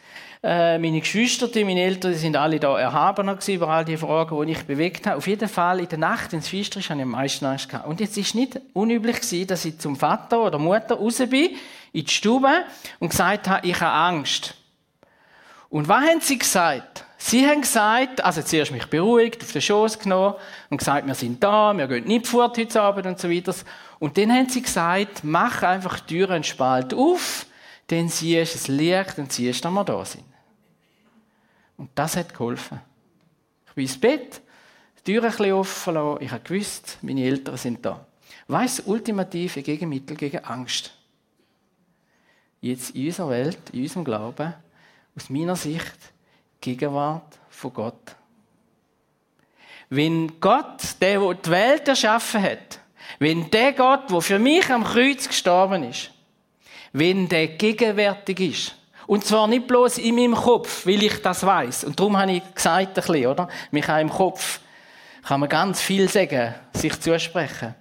äh, 0.46 0.78
meine 0.78 1.00
Geschwister, 1.00 1.50
meine 1.66 1.82
Eltern, 1.82 2.12
die 2.12 2.20
sind 2.20 2.38
alle 2.38 2.60
da 2.60 2.78
erhabener 2.78 3.34
gewesen 3.34 3.56
über 3.56 3.68
all 3.68 3.84
die 3.84 3.98
Fragen, 3.98 4.46
die 4.46 4.52
ich 4.52 4.64
bewegt 4.64 5.08
habe. 5.08 5.18
Auf 5.18 5.26
jeden 5.26 5.50
Fall 5.50 5.80
in 5.80 5.90
der 5.90 5.98
Nacht, 5.98 6.32
wenn 6.34 6.40
es 6.40 6.48
finster 6.48 6.80
ist, 6.80 6.92
habe 6.92 7.00
ich 7.00 7.04
am 7.04 7.10
meisten 7.10 7.46
Angst 7.46 7.68
gehabt. 7.68 7.88
Und 7.88 8.00
jetzt 8.00 8.16
ist 8.16 8.36
nicht 8.36 8.62
unüblich 8.74 9.22
gewesen, 9.22 9.48
dass 9.48 9.66
ich 9.66 9.80
zum 9.80 9.96
Vater 9.96 10.44
oder 10.44 10.60
Mutter 10.60 10.96
raus 10.96 11.18
bin, 11.18 11.50
in 11.94 12.06
die 12.06 12.12
Stube 12.12 12.64
und 13.00 13.10
gesagt 13.10 13.50
habe, 13.50 13.66
ich 13.66 13.82
habe 13.82 13.92
Angst. 13.92 14.54
Und 15.70 15.88
was 15.88 16.04
haben 16.04 16.22
sie 16.22 16.38
gesagt? 16.38 17.06
Sie 17.18 17.48
haben 17.48 17.62
gesagt, 17.62 18.24
also 18.24 18.44
zuerst 18.44 18.72
mich 18.72 18.86
beruhigt, 18.86 19.42
auf 19.42 19.52
den 19.52 19.62
Schoß 19.64 19.98
genommen 19.98 20.36
und 20.70 20.78
gesagt, 20.78 21.08
wir 21.08 21.16
sind 21.16 21.44
da, 21.44 21.76
wir 21.76 21.88
gehen 21.88 22.06
nicht 22.06 22.28
fort 22.28 22.56
heute 22.60 22.82
Abend 22.84 23.08
und 23.08 23.20
so 23.20 23.32
weiter. 23.32 23.56
Und 23.98 24.16
dann 24.16 24.32
haben 24.32 24.48
sie 24.48 24.62
gesagt, 24.62 25.24
mach 25.24 25.64
einfach 25.64 26.02
die 26.02 26.18
Tür 26.18 26.30
einen 26.30 26.44
Spalt 26.44 26.94
auf, 26.94 27.48
dann 27.88 28.10
siehst 28.10 28.54
du 28.54 28.58
das 28.60 28.68
Licht 28.68 29.18
und 29.18 29.34
siehst, 29.34 29.66
dass 29.66 29.72
wir 29.72 29.84
da 29.84 30.06
sind. 30.06 30.35
Und 31.78 31.90
das 31.96 32.16
hat 32.16 32.34
geholfen. 32.34 32.80
Ich 33.68 33.74
bin 33.74 33.84
ins 33.84 34.00
Bett, 34.00 34.42
die 34.98 35.12
Tür 35.12 35.24
ein 35.24 35.30
bisschen 35.30 35.54
offen 35.54 35.94
lassen. 35.94 36.24
Ich 36.24 36.32
habe 36.32 36.44
gewusst, 36.44 36.98
meine 37.02 37.24
Eltern 37.24 37.58
sind 37.58 37.86
da. 37.86 38.06
Was 38.48 38.66
ist 38.66 38.80
das 38.80 38.88
ultimative 38.88 39.62
Gegenmittel 39.62 40.16
gegen 40.16 40.44
Angst? 40.46 40.94
Jetzt 42.62 42.96
in 42.96 43.08
unserer 43.08 43.30
Welt, 43.30 43.60
in 43.72 43.84
unserem 43.84 44.06
Glauben, 44.06 44.54
aus 45.16 45.30
meiner 45.30 45.56
Sicht, 45.56 46.14
Gegenwart 46.62 47.38
von 47.50 47.74
Gott. 47.74 48.16
Wenn 49.90 50.40
Gott, 50.40 50.82
der, 51.00 51.20
der 51.20 51.34
die 51.36 51.50
Welt 51.50 51.88
erschaffen 51.88 52.42
hat, 52.42 52.80
wenn 53.20 53.50
der 53.52 53.74
Gott, 53.74 54.10
der 54.10 54.22
für 54.22 54.40
mich 54.40 54.70
am 54.70 54.84
Kreuz 54.84 55.28
gestorben 55.28 55.84
ist, 55.84 56.12
wenn 56.92 57.28
der 57.28 57.50
gegenwärtig 57.50 58.40
ist, 58.40 58.76
und 59.08 59.26
zwar 59.26 59.48
nicht 59.48 59.68
bloß 59.68 59.98
in 60.00 60.16
meinem 60.16 60.36
Kopf, 60.36 60.86
weil 60.86 61.04
ich 61.04 61.22
das 61.22 61.46
weiß. 61.46 61.86
Und 61.86 62.00
darum 62.00 62.18
habe 62.18 62.34
ich 62.34 62.54
gesagt, 62.54 62.88
ein 62.88 62.94
bisschen, 62.94 63.28
oder? 63.28 63.48
Mich 63.72 63.90
auch 63.90 64.00
im 64.00 64.10
Kopf 64.10 64.60
kann 65.24 65.40
man 65.40 65.50
ganz 65.50 65.82
viel 65.82 66.08
sagen, 66.08 66.54
sich 66.74 67.00
zusprechen. 67.00 67.76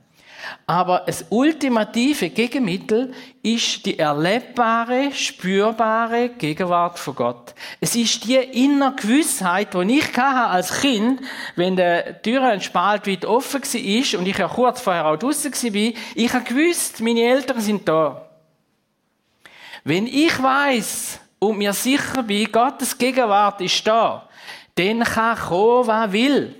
Aber 0.66 1.02
das 1.06 1.26
ultimative 1.30 2.30
Gegenmittel 2.30 3.12
ist 3.42 3.84
die 3.84 3.98
erlebbare, 3.98 5.12
spürbare 5.12 6.30
Gegenwart 6.30 6.98
von 6.98 7.14
Gott. 7.14 7.54
Es 7.80 7.94
ist 7.94 8.24
die 8.24 8.36
innere 8.36 8.94
Gewissheit, 8.94 9.74
die 9.74 9.98
ich 9.98 10.18
als 10.18 10.80
Kind, 10.80 11.20
wenn 11.56 11.76
die 11.76 12.02
Tür 12.22 12.44
ein 12.44 12.60
Spalt 12.60 13.06
weit 13.06 13.24
offen 13.24 13.62
war 13.62 14.20
und 14.20 14.26
ich 14.26 14.38
ja 14.38 14.48
kurz 14.48 14.80
vorher 14.80 15.06
auch 15.06 15.16
draussen 15.16 15.52
war, 15.52 15.92
ich 16.14 16.32
habe 16.32 16.44
gewusst, 16.44 17.00
meine 17.00 17.22
Eltern 17.22 17.60
sind 17.60 17.88
da. 17.88 18.28
Wenn 19.84 20.06
ich 20.06 20.42
weiß 20.42 21.20
und 21.38 21.58
mir 21.58 21.74
sicher 21.74 22.22
bin, 22.22 22.50
Gottes 22.50 22.96
Gegenwart 22.96 23.60
ist 23.60 23.86
da, 23.86 24.26
dann 24.76 25.04
kann 25.04 25.36
kommen, 25.36 25.86
was 25.86 26.12
will. 26.12 26.54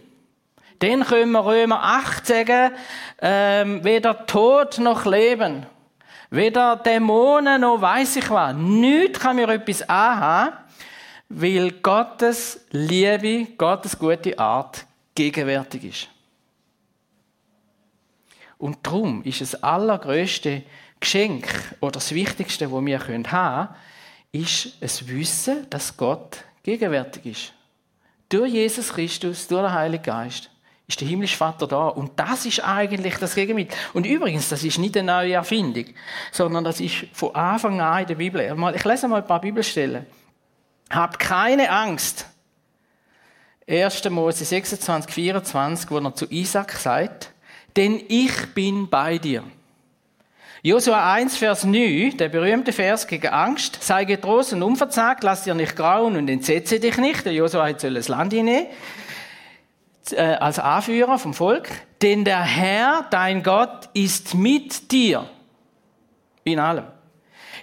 Dann 0.79 1.05
können 1.05 1.33
wir 1.33 1.47
Römer 1.47 1.83
8 1.83 2.27
sagen, 2.27 2.73
ähm, 3.23 3.83
weder 3.83 4.27
Tod 4.27 4.79
noch 4.79 5.07
Leben, 5.07 5.65
weder 6.29 6.77
Dämonen 6.77 7.63
noch 7.63 7.81
weiß 7.81 8.17
ich 8.17 8.29
was. 8.29 8.55
Nichts 8.55 9.21
kann 9.21 9.37
mir 9.37 9.49
etwas 9.49 9.89
anhaben, 9.89 10.57
weil 11.31 11.71
Gottes 11.71 12.67
Liebe, 12.73 13.47
Gottes 13.57 13.99
gute 13.99 14.39
Art 14.39 14.85
gegenwärtig 15.15 15.85
ist. 15.85 16.13
Und 18.59 18.79
darum 18.83 19.23
ist 19.25 19.40
das 19.40 19.62
allergrößte 19.62 20.62
Geschenk 21.01 21.47
oder 21.81 21.93
das 21.93 22.12
Wichtigste, 22.12 22.71
was 22.73 22.85
wir 22.85 22.99
haben 22.99 23.23
können, 23.23 23.69
ist 24.33 24.77
es 24.81 25.07
Wissen, 25.09 25.69
dass 25.71 25.97
Gott 25.97 26.38
gegenwärtig 26.62 27.27
ist. 27.27 27.53
Durch 28.29 28.53
Jesus 28.53 28.93
Christus, 28.93 29.47
durch 29.47 29.62
den 29.62 29.73
Heiligen 29.73 30.03
Geist 30.03 30.51
ist 30.87 31.01
der 31.01 31.09
himmlische 31.09 31.37
Vater 31.37 31.67
da. 31.67 31.88
Und 31.88 32.19
das 32.19 32.45
ist 32.47 32.61
eigentlich 32.61 33.17
das 33.17 33.35
Gegenmittel. 33.35 33.77
Und 33.93 34.07
übrigens, 34.07 34.49
das 34.49 34.64
ist 34.64 34.79
nicht 34.79 34.97
eine 34.97 35.12
neue 35.12 35.35
Erfindung, 35.35 35.87
sondern 36.33 36.64
das 36.64 36.81
ist 36.81 37.07
von 37.12 37.35
Anfang 37.35 37.81
an 37.81 38.03
in 38.03 38.07
der 38.09 38.14
Bibel. 38.17 38.73
Ich 38.75 38.85
lese 38.85 39.09
mal 39.09 39.23
ein 39.23 39.27
paar 39.27 39.40
Bibelstellen. 39.40 40.07
Habt 40.90 41.19
keine 41.19 41.71
Angst. 41.71 42.27
1. 43.67 44.11
Mose 44.11 44.45
26, 44.45 45.12
24, 45.12 45.90
wo 45.90 45.99
er 45.99 46.14
zu 46.14 46.27
Isaac 46.31 46.73
sagt, 46.73 47.31
denn 47.77 48.03
ich 48.09 48.55
bin 48.55 48.89
bei 48.89 49.19
dir. 49.19 49.45
Josua 50.63 51.13
1, 51.13 51.37
Vers 51.37 51.65
9, 51.65 52.17
der 52.17 52.31
berühmte 52.31 52.73
Vers 52.73 53.07
gegen 53.07 53.29
Angst, 53.29 53.83
sei 53.83 54.05
getrost 54.05 54.55
und 54.55 54.63
unverzagt, 54.63 55.23
lass 55.23 55.45
dir 55.45 55.55
nicht 55.55 55.77
grauen 55.77 56.17
und 56.17 56.29
entsetze 56.29 56.81
dich 56.81 56.97
nicht. 56.97 57.27
Der 57.27 57.35
Josua 57.35 57.79
soll 57.79 57.93
das 57.93 58.09
Land 58.09 58.33
hinnehmen 58.33 58.69
äh, 60.13 60.23
als 60.23 60.59
Anführer 60.59 61.19
vom 61.19 61.35
Volk, 61.35 61.69
denn 62.01 62.25
der 62.25 62.43
Herr, 62.43 63.07
dein 63.11 63.43
Gott, 63.43 63.91
ist 63.93 64.35
mit 64.35 64.91
dir 64.91 65.29
in 66.45 66.59
allem. 66.59 66.94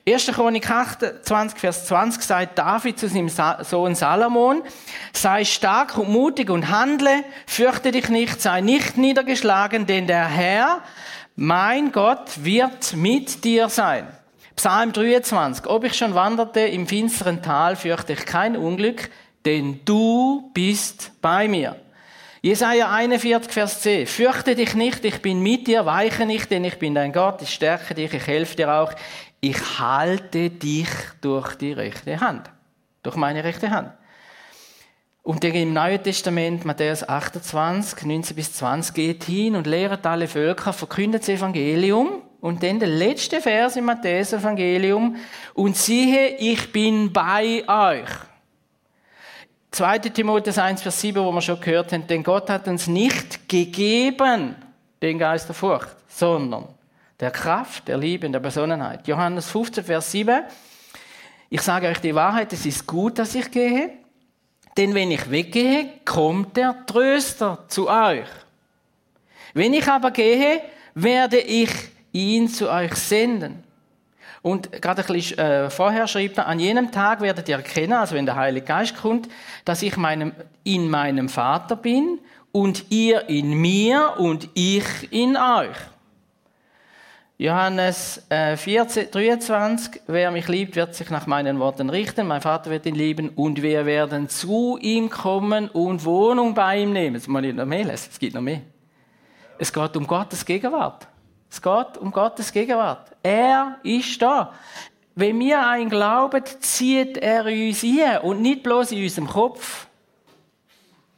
1. 0.07 0.31
Chronik 0.33 0.67
28, 0.67 1.59
Vers 1.59 1.85
20 1.85 2.23
sagt 2.23 2.57
David 2.57 2.97
zu 2.97 3.07
seinem 3.07 3.29
Sohn 3.29 3.93
Salomon, 3.93 4.63
sei 5.13 5.45
stark 5.45 5.95
und 5.95 6.09
mutig 6.09 6.49
und 6.49 6.69
handle, 6.69 7.23
fürchte 7.45 7.91
dich 7.91 8.09
nicht, 8.09 8.41
sei 8.41 8.61
nicht 8.61 8.97
niedergeschlagen, 8.97 9.85
denn 9.85 10.07
der 10.07 10.27
Herr, 10.27 10.81
mein 11.35 11.91
Gott, 11.91 12.43
wird 12.43 12.95
mit 12.95 13.43
dir 13.43 13.69
sein. 13.69 14.07
Psalm 14.55 14.91
23, 14.91 15.67
ob 15.67 15.83
ich 15.83 15.93
schon 15.95 16.15
wanderte 16.15 16.61
im 16.61 16.87
finsteren 16.87 17.43
Tal, 17.43 17.75
fürchte 17.75 18.13
ich 18.13 18.25
kein 18.25 18.57
Unglück, 18.57 19.11
denn 19.45 19.81
du 19.85 20.49
bist 20.55 21.11
bei 21.21 21.47
mir. 21.47 21.75
Jesaja 22.43 22.91
41, 22.91 23.51
Vers 23.51 23.81
10. 23.81 24.07
Fürchte 24.07 24.55
dich 24.55 24.73
nicht, 24.73 25.05
ich 25.05 25.21
bin 25.21 25.43
mit 25.43 25.67
dir, 25.67 25.85
weiche 25.85 26.25
nicht, 26.25 26.49
denn 26.49 26.63
ich 26.63 26.79
bin 26.79 26.95
dein 26.95 27.13
Gott, 27.13 27.43
ich 27.43 27.53
stärke 27.53 27.93
dich, 27.93 28.11
ich 28.11 28.25
helfe 28.25 28.55
dir 28.55 28.73
auch. 28.73 28.93
Ich 29.41 29.79
halte 29.79 30.51
dich 30.51 30.87
durch 31.19 31.55
die 31.55 31.73
rechte 31.73 32.19
Hand. 32.19 32.49
Durch 33.01 33.15
meine 33.15 33.43
rechte 33.43 33.71
Hand. 33.71 33.91
Und 35.23 35.41
der 35.41 35.53
im 35.55 35.73
Neuen 35.73 36.01
Testament, 36.01 36.63
Matthäus 36.63 37.07
28, 37.07 38.05
19 38.05 38.35
bis 38.35 38.53
20, 38.53 38.93
geht 38.93 39.23
hin 39.23 39.55
und 39.55 39.65
lehret 39.65 40.05
alle 40.05 40.27
Völker, 40.27 40.73
verkündet 40.73 41.23
das 41.23 41.29
Evangelium. 41.29 42.21
Und 42.39 42.61
dann 42.61 42.79
der 42.79 42.87
letzte 42.87 43.41
Vers 43.41 43.75
im 43.75 43.85
Matthäus 43.85 44.33
Evangelium. 44.33 45.15
Und 45.55 45.75
siehe, 45.75 46.37
ich 46.37 46.71
bin 46.71 47.11
bei 47.11 47.63
euch 47.67 48.09
2. 49.71 49.99
Timotheus 49.99 50.57
1, 50.57 50.83
Vers 50.83 51.01
7, 51.01 51.23
wo 51.23 51.31
wir 51.31 51.41
schon 51.41 51.59
gehört 51.59 51.93
haben, 51.93 52.05
denn 52.05 52.23
Gott 52.23 52.49
hat 52.49 52.67
uns 52.67 52.87
nicht 52.87 53.47
gegeben 53.49 54.55
den 55.01 55.17
Geist 55.17 55.47
der 55.47 55.55
Furcht, 55.55 55.95
sondern 56.07 56.67
der 57.21 57.31
Kraft, 57.31 57.87
der 57.87 57.97
Liebe 57.97 58.25
und 58.25 58.33
der 58.33 58.39
Besonnenheit. 58.39 59.07
Johannes 59.07 59.49
15, 59.49 59.83
Vers 59.83 60.11
7. 60.11 60.43
Ich 61.49 61.61
sage 61.61 61.87
euch 61.87 61.99
die 61.99 62.15
Wahrheit, 62.15 62.51
es 62.51 62.65
ist 62.65 62.87
gut, 62.87 63.19
dass 63.19 63.35
ich 63.35 63.51
gehe, 63.51 63.91
denn 64.75 64.95
wenn 64.95 65.11
ich 65.11 65.29
weggehe, 65.29 65.89
kommt 66.03 66.57
der 66.57 66.85
Tröster 66.85 67.65
zu 67.67 67.89
euch. 67.89 68.27
Wenn 69.53 69.73
ich 69.73 69.87
aber 69.87 70.11
gehe, 70.11 70.61
werde 70.95 71.37
ich 71.37 71.69
ihn 72.11 72.47
zu 72.47 72.69
euch 72.69 72.95
senden. 72.95 73.63
Und 74.41 74.71
gerade 74.81 75.05
ein 75.05 75.13
bisschen 75.13 75.37
äh, 75.37 75.69
vorher 75.69 76.07
schreibt 76.07 76.39
er, 76.39 76.47
an 76.47 76.59
jenem 76.59 76.91
Tag 76.91 77.21
werdet 77.21 77.47
ihr 77.47 77.57
erkennen, 77.57 77.93
also 77.93 78.15
wenn 78.15 78.25
der 78.25 78.35
Heilige 78.35 78.65
Geist 78.65 78.97
kommt, 78.97 79.29
dass 79.65 79.83
ich 79.83 79.95
meinem, 79.97 80.33
in 80.63 80.89
meinem 80.89 81.29
Vater 81.29 81.75
bin 81.75 82.19
und 82.51 82.85
ihr 82.89 83.29
in 83.29 83.53
mir 83.53 84.15
und 84.17 84.49
ich 84.55 85.11
in 85.11 85.37
euch. 85.37 85.77
Johannes 87.41 88.23
äh, 88.29 88.55
14, 88.55 89.09
23, 89.09 90.03
wer 90.05 90.29
mich 90.29 90.47
liebt, 90.47 90.75
wird 90.75 90.93
sich 90.93 91.09
nach 91.09 91.25
meinen 91.25 91.57
Worten 91.57 91.89
richten, 91.89 92.27
mein 92.27 92.39
Vater 92.39 92.69
wird 92.69 92.85
ihn 92.85 92.93
lieben 92.93 93.29
und 93.29 93.63
wir 93.63 93.87
werden 93.87 94.29
zu 94.29 94.77
ihm 94.79 95.09
kommen 95.09 95.67
und 95.67 96.05
Wohnung 96.05 96.53
bei 96.53 96.81
ihm 96.81 96.93
nehmen. 96.93 97.15
Jetzt 97.15 97.27
muss 97.27 97.41
ich 97.41 97.55
noch 97.55 97.65
mehr 97.65 97.85
lesen, 97.85 98.09
es 98.11 98.19
gibt 98.19 98.35
noch 98.35 98.43
mehr. 98.43 98.61
Es 99.57 99.73
geht 99.73 99.97
um 99.97 100.05
Gottes 100.05 100.45
Gegenwart. 100.45 101.07
Es 101.49 101.59
geht 101.59 101.97
um 101.99 102.11
Gottes 102.11 102.53
Gegenwart. 102.53 103.09
Er 103.23 103.79
ist 103.81 104.21
da. 104.21 104.53
Wenn 105.15 105.39
wir 105.39 105.77
ihn 105.79 105.89
glauben, 105.89 106.43
zieht 106.59 107.17
er 107.17 107.45
uns 107.45 107.83
ein 107.83 108.19
und 108.21 108.43
nicht 108.43 108.61
bloß 108.61 108.91
in 108.91 109.01
unserem 109.01 109.27
Kopf. 109.27 109.87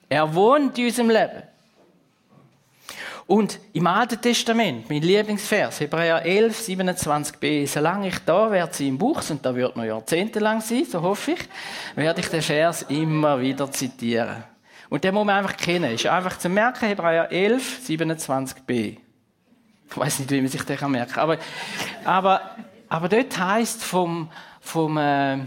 Er 0.07 0.33
wohnt 0.33 0.77
in 0.77 0.85
unserem 0.85 1.09
Leben. 1.09 1.43
Und 3.25 3.59
im 3.71 3.87
Alten 3.87 4.19
Testament, 4.19 4.89
mein 4.89 5.01
Lieblingsvers, 5.01 5.79
Hebräer 5.79 6.25
11, 6.25 6.67
27b, 6.67 7.67
solange 7.67 8.09
ich 8.09 8.19
da 8.19 8.51
werde 8.51 8.73
sie 8.73 8.89
im 8.89 8.97
Buch, 8.97 9.21
und 9.29 9.45
da 9.45 9.55
wird 9.55 9.77
noch 9.77 9.85
jahrzehntelang 9.85 10.59
sein, 10.59 10.85
so 10.85 11.01
hoffe 11.01 11.31
ich, 11.31 11.39
werde 11.95 12.19
ich 12.19 12.27
den 12.27 12.41
Vers 12.41 12.83
immer 12.83 13.39
wieder 13.39 13.71
zitieren. 13.71 14.43
Und 14.89 15.03
den 15.03 15.13
muss 15.13 15.25
man 15.25 15.37
einfach 15.37 15.57
kennen. 15.57 15.91
Ist 15.91 16.05
einfach 16.05 16.37
zu 16.37 16.49
merken, 16.49 16.87
Hebräer 16.87 17.31
11, 17.31 17.79
27b. 17.87 18.97
Ich 19.89 19.97
weiß 19.97 20.19
nicht, 20.19 20.31
wie 20.31 20.41
man 20.41 20.49
sich 20.49 20.63
das 20.63 20.81
merken 20.81 21.13
kann. 21.13 21.23
Aber, 21.23 21.37
aber, 22.03 22.41
aber 22.89 23.09
dort 23.09 23.37
heisst 23.39 23.83
vom, 23.83 24.29
vom, 24.59 24.97
äh, 24.97 25.39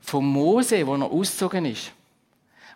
vom 0.00 0.26
Mose, 0.26 0.86
wo 0.86 0.94
er 0.94 1.02
ausgezogen 1.02 1.66
ist. 1.66 1.92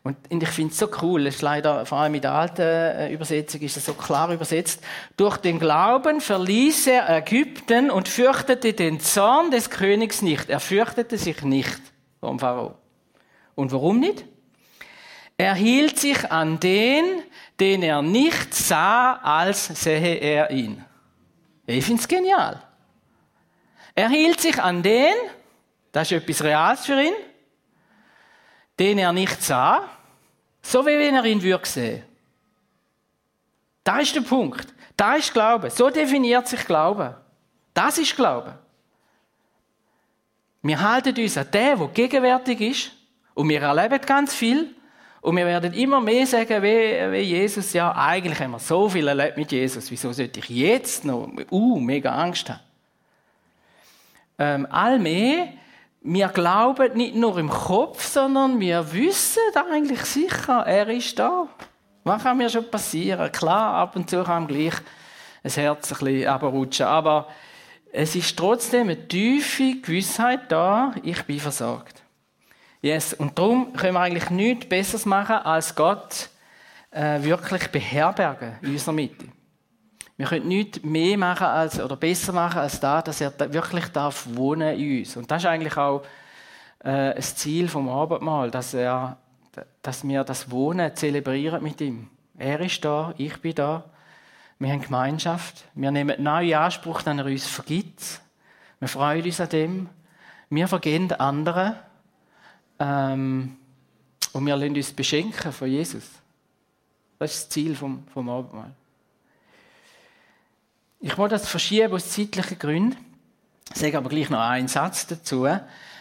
Und 0.02 0.16
ich 0.30 0.48
finde 0.48 0.72
es 0.72 0.78
so 0.78 0.88
cool, 1.02 1.26
es 1.26 1.36
ist 1.36 1.42
leider, 1.42 1.84
vor 1.84 1.98
allem 1.98 2.14
in 2.14 2.22
der 2.22 2.32
alten 2.32 2.62
äh, 2.62 3.12
Übersetzung 3.12 3.60
ist 3.60 3.76
es 3.76 3.84
so 3.84 3.92
klar 3.92 4.32
übersetzt. 4.32 4.82
Durch 5.16 5.36
den 5.36 5.58
Glauben 5.58 6.22
verließ 6.22 6.86
er 6.86 7.10
Ägypten 7.18 7.90
und 7.90 8.08
fürchtete 8.08 8.72
den 8.72 9.00
Zorn 9.00 9.50
des 9.50 9.68
Königs 9.68 10.22
nicht. 10.22 10.48
Er 10.48 10.60
fürchtete 10.60 11.18
sich 11.18 11.42
nicht 11.42 11.80
vom 12.18 12.38
Pharao. 12.38 12.76
Und 13.54 13.72
warum 13.72 14.00
nicht? 14.00 14.24
Er 15.36 15.54
hielt 15.54 15.98
sich 15.98 16.30
an 16.30 16.58
den, 16.60 17.04
den 17.58 17.82
er 17.82 18.00
nicht 18.00 18.54
sah, 18.54 19.14
als 19.22 19.66
sähe 19.66 20.16
er 20.16 20.50
ihn. 20.50 20.82
Ich 21.66 21.84
finde 21.84 22.00
es 22.00 22.08
genial. 22.08 22.62
Er 23.94 24.08
hielt 24.08 24.40
sich 24.40 24.60
an 24.62 24.82
den, 24.82 25.14
das 25.92 26.10
ist 26.10 26.22
etwas 26.22 26.42
Reales 26.42 26.86
für 26.86 27.02
ihn, 27.02 27.12
den 28.80 28.98
er 28.98 29.12
nicht 29.12 29.42
sah, 29.42 29.88
so 30.62 30.84
wie 30.86 30.98
wenn 30.98 31.14
er 31.14 31.24
ihn 31.26 31.42
würde 31.42 31.66
sehen. 31.66 32.02
Da 33.84 33.98
ist 33.98 34.16
der 34.16 34.22
Punkt. 34.22 34.66
Da 34.96 35.14
ist 35.14 35.32
Glaube. 35.32 35.70
So 35.70 35.90
definiert 35.90 36.48
sich 36.48 36.64
Glaube. 36.64 37.16
Das 37.74 37.98
ist 37.98 38.16
Glaube. 38.16 38.58
Wir 40.62 40.80
halten 40.80 41.16
uns 41.16 41.36
an 41.36 41.50
den, 41.50 41.78
der 41.78 41.88
gegenwärtig 41.88 42.60
ist, 42.60 42.92
und 43.34 43.48
wir 43.48 43.62
erleben 43.62 44.00
ganz 44.04 44.34
viel, 44.34 44.74
und 45.22 45.36
wir 45.36 45.44
werden 45.46 45.74
immer 45.74 46.00
mehr 46.00 46.26
sagen, 46.26 46.62
wie, 46.62 47.12
wie 47.12 47.20
Jesus, 47.20 47.74
ja, 47.74 47.94
eigentlich 47.94 48.40
haben 48.40 48.52
wir 48.52 48.58
so 48.58 48.88
viel 48.88 49.06
erlebt 49.06 49.36
mit 49.36 49.52
Jesus, 49.52 49.90
wieso 49.90 50.12
sollte 50.12 50.40
ich 50.40 50.48
jetzt 50.48 51.04
noch, 51.04 51.30
uh, 51.50 51.78
mega 51.78 52.14
Angst 52.14 52.48
haben? 52.48 52.60
Ähm, 54.38 54.66
allmehr, 54.70 55.48
wir 56.02 56.28
glauben 56.28 56.96
nicht 56.96 57.14
nur 57.14 57.36
im 57.38 57.50
Kopf, 57.50 58.04
sondern 58.06 58.58
wir 58.58 58.92
wissen 58.92 59.40
eigentlich 59.70 60.02
sicher, 60.02 60.64
er 60.66 60.88
ist 60.88 61.18
da. 61.18 61.46
Was 62.04 62.22
kann 62.22 62.38
mir 62.38 62.48
schon 62.48 62.70
passieren? 62.70 63.30
Klar, 63.30 63.74
ab 63.74 63.96
und 63.96 64.08
zu 64.08 64.24
kann 64.24 64.46
gleich 64.46 64.74
ein 65.42 65.50
Herz 65.50 65.92
ein 65.92 65.98
bisschen 65.98 66.28
abrutschen, 66.28 66.86
aber 66.86 67.28
es 67.92 68.14
ist 68.16 68.36
trotzdem 68.36 68.82
eine 68.82 69.08
tiefe 69.08 69.80
Gewissheit 69.80 70.50
da, 70.50 70.94
ich 71.02 71.22
bin 71.24 71.40
versorgt. 71.40 72.02
Yes, 72.80 73.12
und 73.12 73.38
darum 73.38 73.74
können 73.74 73.94
wir 73.94 74.00
eigentlich 74.00 74.30
nichts 74.30 74.66
Besseres 74.66 75.04
machen, 75.04 75.36
als 75.36 75.74
Gott 75.74 76.30
äh, 76.90 77.22
wirklich 77.22 77.68
beherbergen 77.68 78.56
in 78.62 78.70
unserer 78.70 78.92
Mitte. 78.92 79.26
Wir 80.20 80.26
können 80.26 80.48
nichts 80.48 80.82
mehr 80.82 81.16
machen 81.16 81.46
als, 81.46 81.80
oder 81.80 81.96
besser 81.96 82.34
machen 82.34 82.58
als 82.58 82.78
da, 82.78 83.00
dass 83.00 83.22
er 83.22 83.32
wirklich 83.54 83.86
darf 83.86 84.26
wohnen 84.34 84.78
in 84.78 84.98
uns. 84.98 85.16
Und 85.16 85.30
das 85.30 85.42
ist 85.42 85.48
eigentlich 85.48 85.78
auch 85.78 86.02
äh, 86.80 87.14
das 87.14 87.36
Ziel 87.36 87.68
vom 87.68 87.88
Abendmahl, 87.88 88.50
dass, 88.50 88.74
er, 88.74 89.16
dass 89.80 90.06
wir 90.06 90.22
das 90.22 90.50
Wohnen 90.50 90.94
zelebrieren 90.94 91.62
mit 91.62 91.80
ihm. 91.80 92.10
Er 92.36 92.60
ist 92.60 92.84
da, 92.84 93.14
ich 93.16 93.40
bin 93.40 93.54
da. 93.54 93.84
Wir 94.58 94.70
haben 94.70 94.82
Gemeinschaft. 94.82 95.64
Wir 95.74 95.90
nehmen 95.90 96.22
neuen 96.22 96.52
Anspruch, 96.52 97.00
den 97.00 97.18
er 97.18 97.24
uns 97.24 97.46
vergibt. 97.46 98.20
Wir 98.78 98.88
freuen 98.88 99.24
uns 99.24 99.40
an 99.40 99.48
dem. 99.48 99.88
Wir 100.50 100.68
vergeben 100.68 101.10
anderen. 101.12 101.76
Ähm, 102.78 103.56
und 104.34 104.44
wir 104.44 104.54
lassen 104.54 104.76
uns 104.76 104.92
beschenken 104.92 105.50
von 105.50 105.66
Jesus. 105.66 106.10
Das 107.18 107.32
ist 107.32 107.44
das 107.44 107.48
Ziel 107.48 107.74
vom, 107.74 108.06
vom 108.08 108.28
Abendmahl. 108.28 108.74
Ich 111.02 111.16
wollte 111.16 111.34
das 111.34 111.48
verschieben 111.48 111.92
aus 111.94 112.10
zeitlichen 112.10 112.58
Gründen. 112.58 112.96
Ich 113.72 113.80
sage 113.80 113.96
aber 113.96 114.10
gleich 114.10 114.28
noch 114.28 114.40
einen 114.40 114.68
Satz 114.68 115.06
dazu. 115.06 115.46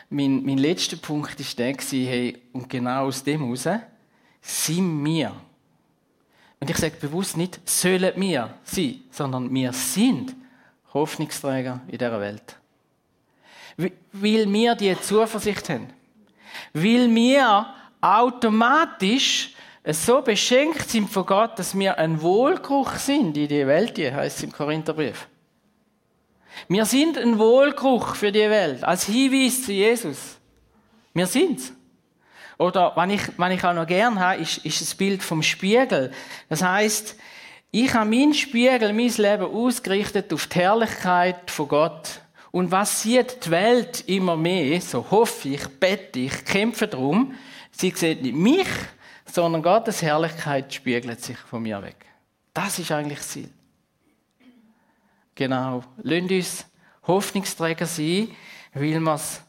Mein, 0.09 0.43
mein 0.43 0.57
letzter 0.57 0.97
Punkt 0.97 1.39
war 1.39 1.55
der, 1.55 1.75
hey, 1.75 2.37
und 2.51 2.69
genau 2.69 3.05
aus 3.05 3.23
dem 3.23 3.41
heraus 3.41 3.67
sind 4.41 5.05
wir 5.05 5.31
Und 6.59 6.69
ich 6.69 6.77
sage 6.77 6.97
bewusst 6.99 7.37
nicht, 7.37 7.59
sollen 7.67 8.13
wir 8.17 8.53
sein, 8.63 9.01
sondern 9.11 9.53
wir 9.53 9.71
sind 9.71 10.35
Hoffnungsträger 10.93 11.79
in 11.87 11.97
dieser 11.97 12.19
Welt. 12.19 12.57
Weil 13.77 14.51
wir 14.51 14.75
die 14.75 14.99
Zuversicht 14.99 15.69
haben. 15.69 15.87
Weil 16.73 17.13
wir 17.15 17.73
automatisch 18.01 19.53
so 19.85 20.21
beschenkt 20.21 20.89
sind 20.89 21.09
von 21.09 21.25
Gott, 21.25 21.57
dass 21.57 21.77
wir 21.77 21.97
ein 21.97 22.21
Wohlgeruch 22.21 22.95
sind 22.95 23.37
in 23.37 23.47
die 23.47 23.65
Welt, 23.65 23.97
heißt 23.97 24.37
es 24.37 24.43
im 24.43 24.51
Korintherbrief. 24.51 25.27
Wir 26.67 26.85
sind 26.85 27.17
ein 27.17 27.39
Wohlgeruch 27.39 28.15
für 28.15 28.31
die 28.31 28.49
Welt, 28.49 28.83
als 28.83 29.05
Hinweis 29.05 29.63
zu 29.63 29.71
Jesus. 29.71 30.37
Wir 31.13 31.25
sind's. 31.25 31.73
Oder, 32.57 32.91
was 32.95 33.09
ich, 33.09 33.21
was 33.37 33.53
ich 33.53 33.63
auch 33.63 33.73
noch 33.73 33.87
gern 33.87 34.19
habe, 34.19 34.41
ist, 34.41 34.57
ist 34.65 34.81
das 34.81 34.93
Bild 34.93 35.23
vom 35.23 35.41
Spiegel. 35.41 36.11
Das 36.49 36.61
heißt, 36.61 37.15
ich 37.71 37.93
habe 37.93 38.09
meinen 38.09 38.33
Spiegel, 38.33 38.91
mein 38.91 39.13
Leben 39.15 39.45
ausgerichtet 39.45 40.33
auf 40.33 40.47
die 40.47 40.59
Herrlichkeit 40.59 41.49
von 41.49 41.69
Gott. 41.69 42.21
Und 42.51 42.71
was 42.71 43.03
sieht 43.03 43.45
die 43.45 43.51
Welt 43.51 44.03
immer 44.07 44.35
mehr, 44.35 44.81
so 44.81 45.05
hoffe 45.09 45.49
ich, 45.49 45.67
bete 45.67 46.19
ich, 46.19 46.45
kämpfe 46.45 46.87
darum, 46.87 47.33
sie 47.71 47.91
sieht 47.91 48.23
nicht 48.23 48.35
mich, 48.35 48.67
sondern 49.33 49.61
Gottes 49.61 50.01
Herrlichkeit 50.01 50.73
spiegelt 50.73 51.21
sich 51.21 51.37
von 51.37 51.61
mir 51.63 51.81
weg. 51.81 52.05
Das 52.53 52.79
ist 52.79 52.91
eigentlich 52.91 53.19
das 53.19 53.29
Ziel. 53.29 53.49
Genau. 55.35 55.83
Lasst 56.03 56.31
uns 56.31 56.65
Hoffnungsträger 57.07 57.85
sein, 57.85 58.29
weil 58.73 58.99
wir 58.99 59.13
es 59.13 59.41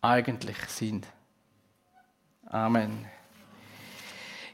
eigentlich 0.00 0.56
sind. 0.68 1.06
Amen. 2.46 3.06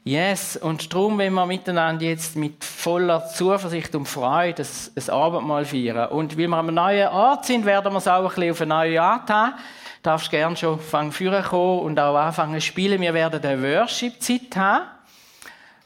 Yes, 0.03 0.57
und 0.57 0.91
darum, 0.91 1.19
wenn 1.19 1.33
wir 1.33 1.45
miteinander 1.45 2.05
jetzt 2.05 2.35
mit 2.35 2.63
voller 2.63 3.27
Zuversicht 3.27 3.93
und 3.93 4.07
Freude 4.07 4.63
ein 4.95 5.09
Abendmahl 5.09 5.63
feiern. 5.63 6.09
Und 6.09 6.37
weil 6.37 6.47
wir 6.47 6.57
einem 6.57 6.73
neuen 6.73 7.07
Ort 7.09 7.45
sind, 7.45 7.65
werden 7.65 7.93
wir 7.93 7.99
es 7.99 8.07
auch 8.07 8.23
ein 8.23 8.27
bisschen 8.27 8.51
auf 8.51 8.61
eine 8.61 8.73
neue 8.73 9.01
Art 9.01 9.29
haben. 9.29 9.53
Darfst 10.01 10.31
gerne 10.31 10.55
schon 10.55 10.79
fangen 10.79 11.11
führen 11.11 11.43
kommen 11.43 11.79
und 11.81 11.99
auch 11.99 12.15
anfangen 12.15 12.59
zu 12.59 12.65
spielen. 12.65 13.01
Wir 13.01 13.13
werden 13.13 13.43
eine 13.43 13.61
Worship-Zeit 13.61 14.55
haben. 14.55 14.85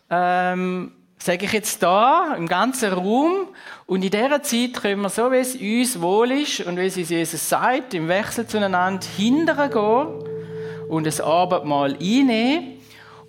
Ähm, 0.09 0.91
sage 1.17 1.45
ich 1.45 1.53
jetzt 1.53 1.81
da, 1.81 2.35
im 2.37 2.47
ganzen 2.47 2.93
Raum. 2.93 3.49
Und 3.87 4.03
in 4.03 4.11
dieser 4.11 4.41
Zeit 4.43 4.73
können 4.73 5.01
wir, 5.01 5.09
so 5.09 5.31
wie 5.31 5.37
es 5.37 5.55
uns 5.55 6.01
wohl 6.01 6.31
ist 6.31 6.61
und 6.61 6.77
wie 6.77 6.85
es 6.85 6.97
uns 6.97 7.09
Jesus 7.09 7.49
sagt, 7.49 7.93
im 7.93 8.07
Wechsel 8.07 8.47
zueinander 8.47 9.05
hindern 9.17 9.69
gehen 9.69 10.89
und 10.89 11.07
ein 11.07 11.21
Abendmahl 11.25 11.93
einnehmen. 11.93 12.79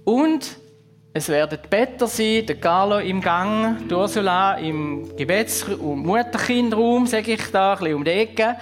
Und 0.04 0.56
es 1.16 1.30
werden 1.30 1.58
Better 1.70 2.06
sein, 2.06 2.44
der 2.44 2.56
Carlo 2.56 2.98
im 2.98 3.22
Gang, 3.22 3.88
die 3.88 3.94
Ursula 3.94 4.56
im 4.58 5.16
Gebets- 5.16 5.64
und 5.64 6.04
Mutterkindraum, 6.04 7.06
sage 7.06 7.32
ich 7.32 7.50
da, 7.50 7.72
ein 7.72 7.78
bisschen 7.78 7.94
um 7.94 8.04
die 8.04 8.10
Ecke. 8.10 8.56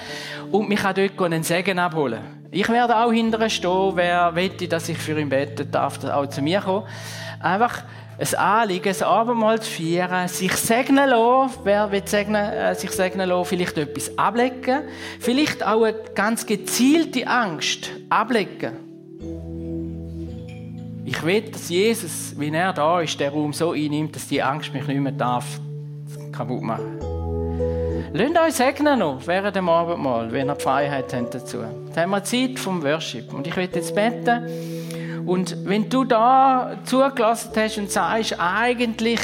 Und 0.52 0.68
mich 0.68 0.78
kann 0.78 0.94
dort 0.94 1.20
einen 1.20 1.42
Segen 1.42 1.80
abholen. 1.80 2.20
Ich 2.52 2.68
werde 2.68 2.96
auch 2.96 3.10
hinterher 3.10 3.50
stehen, 3.50 3.92
wer 3.96 4.32
wette, 4.36 4.68
dass 4.68 4.88
ich 4.88 4.96
für 4.96 5.18
ihn 5.18 5.28
beten 5.28 5.68
darf, 5.68 6.04
auch 6.04 6.26
zu 6.28 6.42
mir 6.42 6.60
kommen. 6.60 6.86
Einfach 7.40 7.82
ein 8.20 8.34
Anliegen, 8.36 8.94
ein 8.94 9.02
Abendmahl 9.02 9.60
zu 9.60 9.70
feiern, 9.72 10.28
sich 10.28 10.52
segnen 10.52 11.10
lassen, 11.10 11.58
wer 11.64 11.90
will 11.90 12.06
segnen, 12.06 12.52
äh, 12.52 12.72
sich 12.76 12.92
segnen 12.92 13.28
lassen, 13.28 13.46
vielleicht 13.46 13.76
etwas 13.78 14.16
ablegen, 14.16 14.82
vielleicht 15.18 15.66
auch 15.66 15.82
eine 15.82 15.96
ganz 16.14 16.46
gezielte 16.46 17.26
Angst 17.26 17.90
ablegen. 18.10 18.84
Ich 21.06 21.22
will, 21.22 21.42
dass 21.42 21.68
Jesus, 21.68 22.34
wie 22.38 22.48
er 22.48 22.72
da 22.72 23.00
ist, 23.00 23.20
der 23.20 23.30
Raum 23.30 23.52
so 23.52 23.72
einnimmt, 23.72 24.16
dass 24.16 24.26
die 24.26 24.42
Angst 24.42 24.72
mich 24.72 24.86
nicht 24.86 25.00
mehr 25.00 25.12
darf 25.12 25.60
kaputt 26.32 26.62
machen. 26.62 26.98
Lasst 28.12 28.38
euch 28.38 28.54
segnen 28.54 29.00
noch 29.00 29.26
während 29.26 29.54
dem 29.54 29.68
Abendmahl, 29.68 30.32
wenn 30.32 30.48
ihr 30.48 30.54
die 30.54 30.62
Freiheit 30.62 31.12
habt 31.12 31.34
dazu. 31.34 31.58
Jetzt 31.86 31.96
haben 31.96 32.10
wir 32.10 32.24
Zeit 32.24 32.58
vom 32.58 32.82
Worship. 32.82 33.34
Und 33.34 33.46
ich 33.46 33.56
will 33.56 33.68
jetzt 33.72 33.94
beten. 33.94 35.26
Und 35.26 35.56
wenn 35.66 35.88
du 35.90 36.04
da 36.04 36.76
zugelassen 36.84 37.50
hast 37.56 37.78
und 37.78 37.90
sagst, 37.90 38.36
eigentlich 38.38 39.20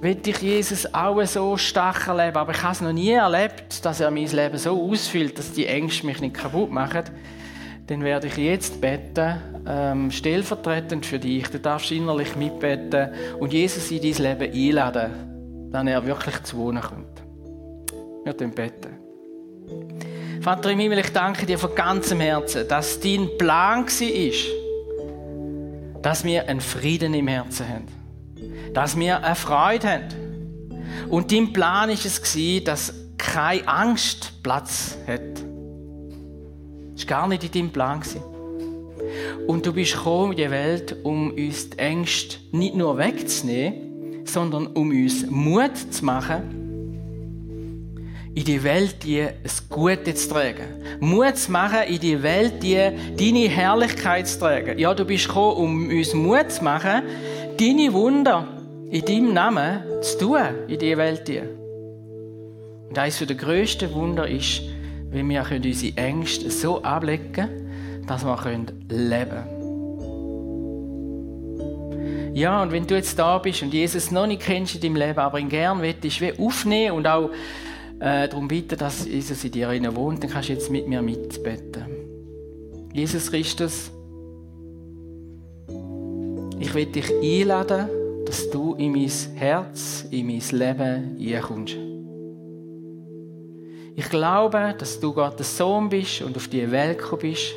will 0.00 0.18
ich 0.24 0.38
Jesus 0.38 0.92
auch 0.92 1.22
so 1.24 1.56
stark 1.56 2.08
erleben, 2.08 2.36
aber 2.36 2.52
ich 2.52 2.62
habe 2.62 2.72
es 2.72 2.80
noch 2.80 2.92
nie 2.92 3.10
erlebt, 3.10 3.84
dass 3.84 4.00
er 4.00 4.10
mein 4.10 4.26
Leben 4.26 4.58
so 4.58 4.90
ausfüllt, 4.90 5.38
dass 5.38 5.52
die 5.52 5.66
Ängste 5.66 6.06
mich 6.06 6.20
nicht 6.20 6.34
kaputt 6.34 6.70
machen, 6.70 7.04
dann 7.86 8.02
werde 8.02 8.26
ich 8.26 8.36
jetzt 8.36 8.80
beten, 8.80 9.36
ähm, 9.66 10.10
stellvertretend 10.10 11.06
für 11.06 11.18
dich. 11.18 11.48
Du 11.48 11.60
darfst 11.60 11.92
innerlich 11.92 12.34
mitbeten 12.34 13.10
und 13.38 13.52
Jesus 13.52 13.90
in 13.90 14.02
dein 14.02 14.38
Leben 14.38 14.52
einladen, 14.52 15.70
dann 15.70 15.86
er 15.86 16.04
wirklich 16.04 16.42
zu 16.42 16.56
wohnen 16.56 16.82
kommt. 16.82 17.22
Wir 18.24 18.32
beten. 18.48 18.98
Vater 20.40 20.70
im 20.70 20.78
Himmel, 20.78 20.98
ich 20.98 21.12
danke 21.12 21.46
dir 21.46 21.58
von 21.58 21.74
ganzem 21.74 22.20
Herzen, 22.20 22.66
dass 22.68 23.00
dein 23.00 23.28
Plan 23.38 23.86
war, 23.86 24.32
dass 26.02 26.24
wir 26.24 26.48
einen 26.48 26.60
Frieden 26.60 27.14
im 27.14 27.28
Herzen 27.28 27.68
haben. 27.68 27.86
Dass 28.72 28.98
wir 28.98 29.24
eine 29.24 29.34
Freude 29.34 29.88
haben. 29.88 30.04
Und 31.08 31.32
dein 31.32 31.52
Plan 31.52 31.88
war 31.88 31.94
es, 31.94 32.64
dass 32.64 32.94
keine 33.16 33.66
Angst 33.66 34.42
Platz 34.42 34.98
hat. 35.06 35.45
Das 36.96 37.08
war 37.08 37.18
gar 37.18 37.28
nicht 37.28 37.44
in 37.44 37.52
deinem 37.52 37.70
Plan. 37.70 38.00
Und 39.46 39.66
du 39.66 39.72
bist 39.72 39.92
gekommen 39.92 40.32
in 40.32 40.38
die 40.38 40.50
Welt, 40.50 40.96
um 41.02 41.30
uns 41.30 41.70
die 41.70 41.78
Ängste 41.78 42.38
nicht 42.52 42.74
nur 42.74 42.96
wegzunehmen, 42.96 44.24
sondern 44.24 44.68
um 44.68 44.90
uns 44.90 45.26
Mut 45.28 45.76
zu 45.76 46.04
machen, 46.04 46.64
in 48.34 48.44
die 48.44 48.62
Welt 48.62 48.96
die 49.04 49.22
ein 49.22 49.34
Gute 49.68 50.14
zu 50.14 50.30
tragen. 50.30 50.82
Mut 51.00 51.36
zu 51.36 51.52
machen, 51.52 51.88
in 51.88 52.00
die 52.00 52.22
Welt 52.22 52.62
die 52.62 52.90
deine 53.16 53.48
Herrlichkeit 53.48 54.26
zu 54.26 54.40
tragen. 54.40 54.78
Ja, 54.78 54.92
du 54.94 55.04
bist 55.04 55.28
gekommen, 55.28 55.56
um 55.56 55.88
uns 55.88 56.14
Mut 56.14 56.50
zu 56.50 56.64
machen, 56.64 57.02
deine 57.58 57.92
Wunder 57.92 58.48
in 58.90 59.04
deinem 59.04 59.34
Namen 59.34 59.82
zu 60.02 60.18
tun, 60.18 60.42
in 60.68 60.78
die 60.78 60.96
Welt 60.96 61.28
die. 61.28 61.40
Und 62.88 62.98
eines 62.98 63.18
der 63.18 63.36
grössten 63.36 63.92
Wunder 63.92 64.28
ist, 64.28 64.62
wie 65.16 65.28
wir 65.28 65.46
unsere 65.50 65.96
Ängste 65.96 66.50
so 66.50 66.82
ablegen 66.82 67.66
dass 68.06 68.24
wir 68.24 68.36
leben 68.88 69.30
können. 69.30 69.56
Ja, 72.34 72.62
und 72.62 72.70
wenn 72.70 72.86
du 72.86 72.94
jetzt 72.94 73.18
da 73.18 73.38
bist 73.38 73.62
und 73.62 73.72
Jesus 73.72 74.10
noch 74.10 74.26
nicht 74.26 74.42
kennst 74.42 74.74
in 74.74 74.80
deinem 74.82 74.96
Leben, 74.96 75.18
aber 75.18 75.40
ihn 75.40 75.48
gern 75.48 75.80
willst, 75.80 76.20
wie 76.20 76.38
aufnehmen 76.38 76.96
und 76.96 77.06
auch 77.06 77.30
äh, 77.98 78.28
darum 78.28 78.46
bitten, 78.46 78.76
dass 78.78 79.06
Jesus 79.06 79.42
in 79.44 79.52
dir 79.52 79.70
wohnt, 79.96 80.22
dann 80.22 80.30
kannst 80.30 80.50
du 80.50 80.52
jetzt 80.52 80.70
mit 80.70 80.86
mir 80.86 81.00
mitbeten. 81.00 81.86
Jesus 82.92 83.30
Christus, 83.30 83.90
ich 86.58 86.74
will 86.74 86.86
dich 86.86 87.10
einladen, 87.10 87.88
dass 88.26 88.50
du 88.50 88.74
in 88.74 88.92
mein 88.92 89.10
Herz, 89.34 90.04
in 90.10 90.26
mein 90.26 90.42
Leben 90.50 91.16
einkommst. 91.18 91.85
Ich 93.98 94.10
glaube, 94.10 94.74
dass 94.76 95.00
du 95.00 95.14
Gottes 95.14 95.56
Sohn 95.56 95.88
bist 95.88 96.20
und 96.20 96.36
auf 96.36 96.48
die 96.48 96.70
Welt 96.70 96.98
gekommen 96.98 97.22
bist, 97.22 97.54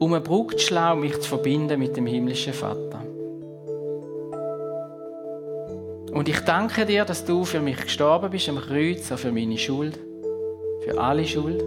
um 0.00 0.12
eine 0.12 0.20
Brücke 0.20 0.56
zu 0.56 0.66
schlagen, 0.66 1.00
mich 1.00 1.20
zu 1.20 1.28
verbinden 1.28 1.78
mit 1.78 1.96
dem 1.96 2.06
himmlischen 2.06 2.52
Vater. 2.52 3.00
Und 6.12 6.28
ich 6.28 6.40
danke 6.40 6.84
dir, 6.86 7.04
dass 7.04 7.24
du 7.24 7.44
für 7.44 7.60
mich 7.60 7.80
gestorben 7.80 8.30
bist 8.32 8.48
am 8.48 8.58
Kreuz, 8.58 9.12
auch 9.12 9.18
für 9.18 9.30
meine 9.30 9.58
Schuld, 9.58 9.96
für 10.84 11.00
alle 11.00 11.24
Schuld. 11.24 11.62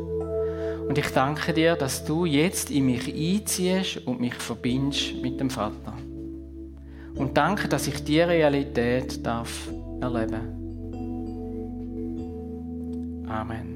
Und 0.89 0.97
ich 0.97 1.07
danke 1.11 1.53
dir, 1.53 1.75
dass 1.75 2.03
du 2.03 2.25
jetzt 2.25 2.71
in 2.71 2.87
mich 2.87 3.07
einziehst 3.07 4.05
und 4.05 4.19
mich 4.19 4.33
verbindest 4.33 5.15
mit 5.21 5.39
dem 5.39 5.49
Vater. 5.49 5.93
Und 7.15 7.37
danke, 7.37 7.69
dass 7.69 7.87
ich 7.87 8.03
die 8.03 8.19
Realität 8.19 9.25
darf 9.25 9.69
erleben. 10.01 10.62
Amen. 13.29 13.72